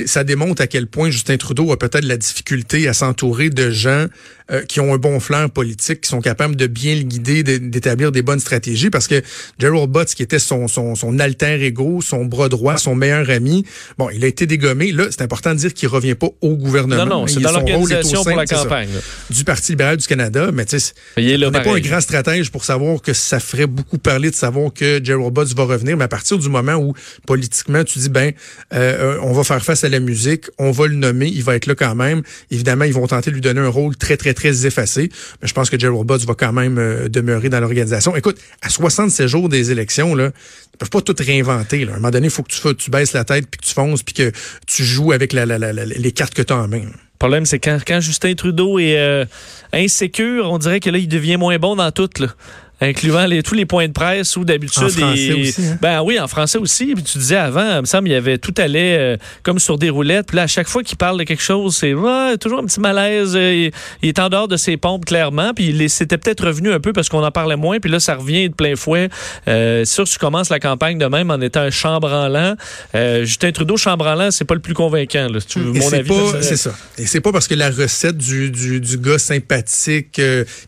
ça 0.07 0.23
démontre 0.23 0.63
à 0.63 0.67
quel 0.67 0.88
point 0.88 1.11
Justin 1.11 1.38
Trudeau 1.38 1.71
a 1.71 1.77
peut-être 1.77 2.05
la 2.05 2.17
difficulté 2.17 2.88
à 2.88 2.93
s'entourer 2.93 3.51
de 3.51 3.69
gens 3.69 4.07
euh, 4.51 4.63
qui 4.63 4.79
ont 4.79 4.91
un 4.91 4.97
bon 4.97 5.19
flanc 5.19 5.47
politique, 5.47 6.01
qui 6.01 6.09
sont 6.09 6.21
capables 6.21 6.55
de 6.55 6.65
bien 6.65 6.95
le 6.95 7.03
guider, 7.03 7.43
d'établir 7.43 8.11
des 8.11 8.23
bonnes 8.23 8.39
stratégies. 8.39 8.89
Parce 8.89 9.07
que 9.07 9.21
Gerald 9.59 9.91
Butts, 9.91 10.15
qui 10.15 10.23
était 10.23 10.39
son, 10.39 10.67
son, 10.67 10.95
son 10.95 11.19
alter 11.19 11.63
ego, 11.63 12.01
son 12.01 12.25
bras 12.25 12.50
droit, 12.50 12.77
son 12.77 12.95
meilleur 12.95 13.29
ami, 13.29 13.63
bon, 14.00 14.09
il 14.09 14.25
a 14.25 14.27
été 14.27 14.47
dégommé. 14.47 14.91
Là, 14.91 15.05
c'est 15.11 15.21
important 15.21 15.51
de 15.51 15.59
dire 15.59 15.75
qu'il 15.75 15.88
revient 15.88 16.15
pas 16.15 16.29
au 16.41 16.55
gouvernement. 16.55 17.05
Non, 17.05 17.21
non, 17.21 17.27
c'est 17.27 17.41
dans 17.41 17.51
l'organisation 17.51 18.23
pour 18.23 18.35
la 18.35 18.45
campagne. 18.47 18.89
du 19.29 19.43
Parti 19.43 19.73
libéral 19.73 19.97
du 19.97 20.07
Canada, 20.07 20.50
mais 20.51 20.65
tu 20.65 20.79
sais, 20.79 20.93
il 21.17 21.39
n'est 21.39 21.51
pas 21.51 21.75
un 21.75 21.79
grand 21.79 22.01
stratège 22.01 22.50
pour 22.51 22.65
savoir 22.65 23.03
que 23.03 23.13
ça 23.13 23.39
ferait 23.39 23.67
beaucoup 23.67 24.00
parler 24.00 24.31
de 24.31 24.35
savoir 24.35 24.73
que 24.73 25.00
Gerald 25.03 25.31
Butts 25.31 25.55
va 25.55 25.63
revenir, 25.63 25.95
mais 25.95 26.05
à 26.05 26.09
partir 26.09 26.39
du 26.39 26.50
moment 26.50 26.70
où 26.77 26.93
politiquement 27.25 27.83
tu 27.83 27.99
dis 27.99 28.09
ben 28.09 28.31
euh, 28.73 29.17
on 29.21 29.33
va 29.33 29.43
faire 29.43 29.63
face 29.63 29.83
à 29.83 29.89
la 29.89 29.99
musique, 29.99 30.45
on 30.57 30.71
va 30.71 30.87
le 30.87 30.95
nommer, 30.95 31.27
il 31.27 31.43
va 31.43 31.55
être 31.55 31.65
là 31.65 31.75
quand 31.75 31.95
même. 31.95 32.21
Évidemment, 32.49 32.85
ils 32.85 32.93
vont 32.93 33.07
tenter 33.07 33.29
de 33.31 33.35
lui 33.35 33.41
donner 33.41 33.61
un 33.61 33.69
rôle 33.69 33.95
très 33.95 34.17
très 34.17 34.33
très 34.33 34.65
effacé, 34.65 35.09
mais 35.41 35.47
je 35.47 35.53
pense 35.53 35.69
que 35.69 35.79
Gerald 35.79 36.05
Butts 36.05 36.25
va 36.25 36.33
quand 36.33 36.53
même 36.53 36.77
euh, 36.77 37.09
demeurer 37.09 37.49
dans 37.49 37.59
l'organisation. 37.59 38.15
Écoute, 38.15 38.39
à 38.61 38.69
67 38.69 39.27
jours 39.27 39.49
des 39.49 39.71
élections 39.71 40.15
là, 40.15 40.31
ils 40.73 40.77
peuvent 40.77 40.89
pas 40.89 41.01
tout 41.01 41.15
réinventer. 41.17 41.87
À 41.87 41.91
un 41.91 41.95
moment 41.95 42.11
donné, 42.11 42.27
il 42.27 42.31
faut 42.31 42.43
que 42.43 42.73
tu, 42.73 42.91
baisses 42.91 43.13
la 43.13 43.23
tête 43.23 43.47
puis 43.49 43.59
que 43.59 43.65
tu 43.65 43.73
fonces 43.73 44.03
puis 44.03 44.13
que 44.13 44.31
tu 44.67 44.83
joues 44.83 45.11
avec 45.11 45.33
les 45.33 46.11
cartes 46.11 46.33
que 46.33 46.41
tu 46.41 46.53
as 46.53 46.57
en 46.57 46.67
main. 46.67 46.81
Le 47.21 47.25
problème, 47.27 47.45
c'est 47.45 47.59
quand, 47.59 47.77
quand 47.85 47.99
Justin 47.99 48.33
Trudeau 48.33 48.79
est 48.79 48.97
euh, 48.97 49.25
insécure, 49.73 50.51
on 50.51 50.57
dirait 50.57 50.79
que 50.79 50.89
là, 50.89 50.97
il 50.97 51.07
devient 51.07 51.37
moins 51.37 51.59
bon 51.59 51.75
dans 51.75 51.91
tout. 51.91 52.09
Incluant 52.81 53.25
les, 53.25 53.43
tous 53.43 53.53
les 53.53 53.65
points 53.65 53.88
de 53.88 53.93
presse 53.93 54.35
où 54.35 54.43
d'habitude. 54.43 54.83
En 54.83 54.89
français 54.89 55.33
aussi. 55.33 55.61
Hein? 55.61 55.77
Ben 55.81 56.01
oui, 56.01 56.19
en 56.19 56.27
français 56.27 56.57
aussi. 56.57 56.93
Puis 56.95 57.03
tu 57.03 57.17
disais 57.19 57.38
avant, 57.38 57.75
il 57.77 57.81
me 57.81 57.85
semble, 57.85 58.09
il 58.09 58.13
y 58.13 58.15
avait 58.15 58.38
tout 58.39 58.53
allait 58.57 58.97
euh, 58.97 59.17
comme 59.43 59.59
sur 59.59 59.77
des 59.77 59.89
roulettes. 59.89 60.27
Puis 60.27 60.38
là, 60.38 60.43
à 60.43 60.47
chaque 60.47 60.67
fois 60.67 60.83
qu'il 60.83 60.97
parle 60.97 61.19
de 61.19 61.23
quelque 61.23 61.43
chose, 61.43 61.75
c'est 61.75 61.93
toujours 62.39 62.59
un 62.59 62.65
petit 62.65 62.79
malaise. 62.79 63.35
Euh, 63.35 63.69
il, 64.01 64.09
est 64.09 64.19
en 64.19 64.29
dehors 64.29 64.47
de 64.47 64.57
ses 64.57 64.77
pompes, 64.77 65.05
clairement. 65.05 65.53
Puis 65.53 65.89
c'était 65.89 66.17
peut-être 66.17 66.47
revenu 66.47 66.71
un 66.71 66.79
peu 66.79 66.91
parce 66.93 67.09
qu'on 67.09 67.23
en 67.23 67.31
parlait 67.31 67.55
moins. 67.55 67.79
Puis 67.79 67.91
là, 67.91 68.00
ça 68.00 68.15
revient 68.15 68.50
de 68.50 68.53
plein 68.53 68.75
fouet. 68.75 69.09
Euh, 69.47 69.85
sûr, 69.85 70.05
tu 70.05 70.17
commences 70.17 70.50
la 70.50 70.59
campagne 70.59 70.97
de 70.97 71.05
même 71.05 71.29
en 71.29 71.39
étant 71.39 71.61
un 71.61 71.69
chambranlant. 71.69 72.55
Euh, 72.95 73.25
Justin 73.25 73.51
Trudeau, 73.51 73.77
chambranlant, 73.77 74.31
c'est 74.31 74.45
pas 74.45 74.55
le 74.55 74.61
plus 74.61 74.73
convaincant. 74.73 75.27
Là, 75.29 75.39
tu, 75.47 75.59
mon 75.59 75.93
avis. 75.93 76.11
C'est 76.41 76.57
ça. 76.57 76.73
Et 76.97 77.05
c'est 77.05 77.21
pas 77.21 77.31
parce 77.31 77.47
que 77.47 77.55
la 77.55 77.69
recette 77.69 78.17
du, 78.17 78.50
du, 78.50 78.79
du 78.79 78.97
gars 78.97 79.19
sympathique 79.19 80.19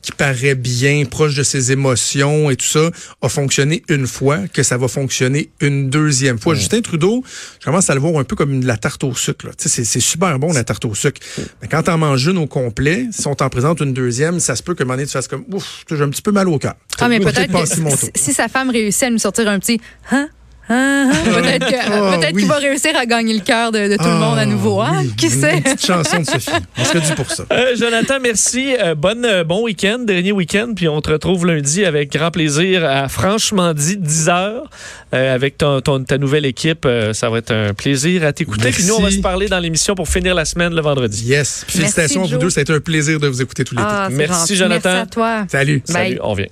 qui 0.02 0.12
paraît 0.12 0.56
bien, 0.56 1.04
proche 1.06 1.36
de 1.36 1.44
ses 1.44 1.72
émotions, 1.72 2.03
et 2.52 2.56
tout 2.56 2.66
ça 2.66 2.90
a 3.22 3.30
fonctionné 3.30 3.84
une 3.90 4.08
fois, 4.08 4.40
que 4.52 4.64
ça 4.64 4.78
va 4.78 4.88
fonctionner 4.88 5.50
une 5.62 5.90
deuxième 5.90 6.40
fois. 6.40 6.56
Justin 6.56 6.82
Trudeau, 6.82 7.24
je 7.60 7.66
commence 7.66 7.90
à 7.90 7.96
le 7.96 8.00
voir 8.00 8.18
un 8.18 8.24
peu 8.24 8.36
comme 8.36 8.64
la 8.64 8.78
tarte 8.78 9.04
au 9.04 9.16
sucre. 9.16 9.48
C'est, 9.58 9.84
c'est 9.84 10.00
super 10.00 10.38
bon, 10.40 10.54
la 10.54 10.64
tarte 10.64 10.86
au 10.86 10.96
sucre. 10.96 11.22
Mais 11.62 11.68
quand 11.68 11.84
t'en 11.84 11.98
manges 11.98 12.26
une 12.26 12.38
au 12.38 12.48
complet, 12.48 13.08
si 13.12 13.28
on 13.28 13.36
t'en 13.36 13.50
présente 13.50 13.82
une 13.82 13.94
deuxième, 13.94 14.40
ça 14.40 14.56
se 14.56 14.64
peut 14.64 14.76
que 14.76 14.84
un 14.84 14.86
moment 14.86 14.96
donné, 14.96 15.08
tu 15.08 15.14
fasses 15.14 15.28
comme, 15.28 15.46
ouf, 15.52 15.86
j'ai 15.90 16.02
un 16.02 16.10
petit 16.10 16.22
peu 16.22 16.32
mal 16.32 16.48
au 16.48 16.58
cœur. 16.60 16.76
Ah, 17.00 17.08
mais 17.08 17.20
peut-être 17.20 17.52
que 17.52 18.10
si, 18.16 18.34
sa 18.34 18.48
femme 18.48 18.70
réussit 18.70 19.04
à 19.04 19.10
nous 19.10 19.18
sortir 19.18 19.48
un 19.48 19.60
petit, 19.60 19.80
hein? 20.12 20.30
Ah, 20.70 21.12
ah. 21.12 21.42
peut-être 21.42 21.74
ah, 21.74 22.32
qu'il 22.32 22.48
va 22.48 22.56
réussir 22.56 22.96
à 22.96 23.06
gagner 23.06 23.34
le 23.34 23.42
cœur 23.42 23.72
de, 23.72 23.98
tout 23.98 24.06
le 24.06 24.16
monde 24.16 24.38
à 24.38 24.46
nouveau. 24.46 24.80
Hein? 24.80 25.04
Qui 25.18 25.30
sait? 25.30 25.58
Une 25.58 25.64
petite 25.64 25.86
chanson 25.86 26.20
de 26.20 26.26
Sophie. 26.26 26.52
On 26.78 26.86
serait 26.86 27.02
dû 27.02 27.14
pour 27.16 27.30
ça. 27.30 27.44
Euh, 27.52 27.76
Jonathan, 27.76 28.16
merci. 28.22 28.76
Euh, 28.80 28.96
bonne, 28.96 29.26
euh, 29.26 29.44
bon 29.44 29.64
week-end, 29.64 30.00
dernier 30.00 30.32
week-end. 30.32 30.74
Puis 30.74 30.88
on 30.88 31.02
te 31.02 31.12
retrouve 31.12 31.46
lundi 31.46 31.84
avec 31.84 32.14
grand 32.14 32.32
plaisir 32.32 32.86
à 32.86 33.10
Franchement 33.10 33.74
dit 33.74 33.98
10 33.98 34.30
heures 34.30 34.70
avec 35.12 35.58
ton, 35.58 35.82
ta 35.82 36.18
nouvelle 36.18 36.46
équipe. 36.46 36.88
ça 37.12 37.30
va 37.30 37.40
être 37.40 37.52
un 37.52 37.74
plaisir 37.74 38.24
à 38.24 38.34
t'écouter. 38.34 38.72
Puis 38.72 38.86
nous, 38.86 38.96
on 38.96 39.02
va 39.02 39.12
se 39.12 39.20
parler 39.20 39.48
dans 39.48 39.60
l'émission 39.60 39.96
pour 39.96 40.08
finir 40.08 40.34
la 40.34 40.46
semaine 40.46 40.74
le 40.74 40.82
vendredi. 40.82 41.26
Yes. 41.26 41.66
félicitations 41.68 42.24
à 42.24 42.28
vous 42.28 42.38
deux. 42.38 42.50
Ça 42.50 42.62
a 42.62 42.64
été 42.64 42.74
un 42.74 42.80
plaisir 42.80 43.20
de 43.20 43.28
vous 43.28 43.42
écouter 43.42 43.64
tous 43.64 43.76
les 43.76 43.82
deux. 43.84 44.16
Merci, 44.16 44.56
Jonathan. 44.56 44.90
Merci 44.90 45.02
à 45.02 45.06
toi. 45.06 45.46
Salut. 45.50 45.82
Salut. 45.86 46.20
On 46.22 46.34
vient. 46.34 46.48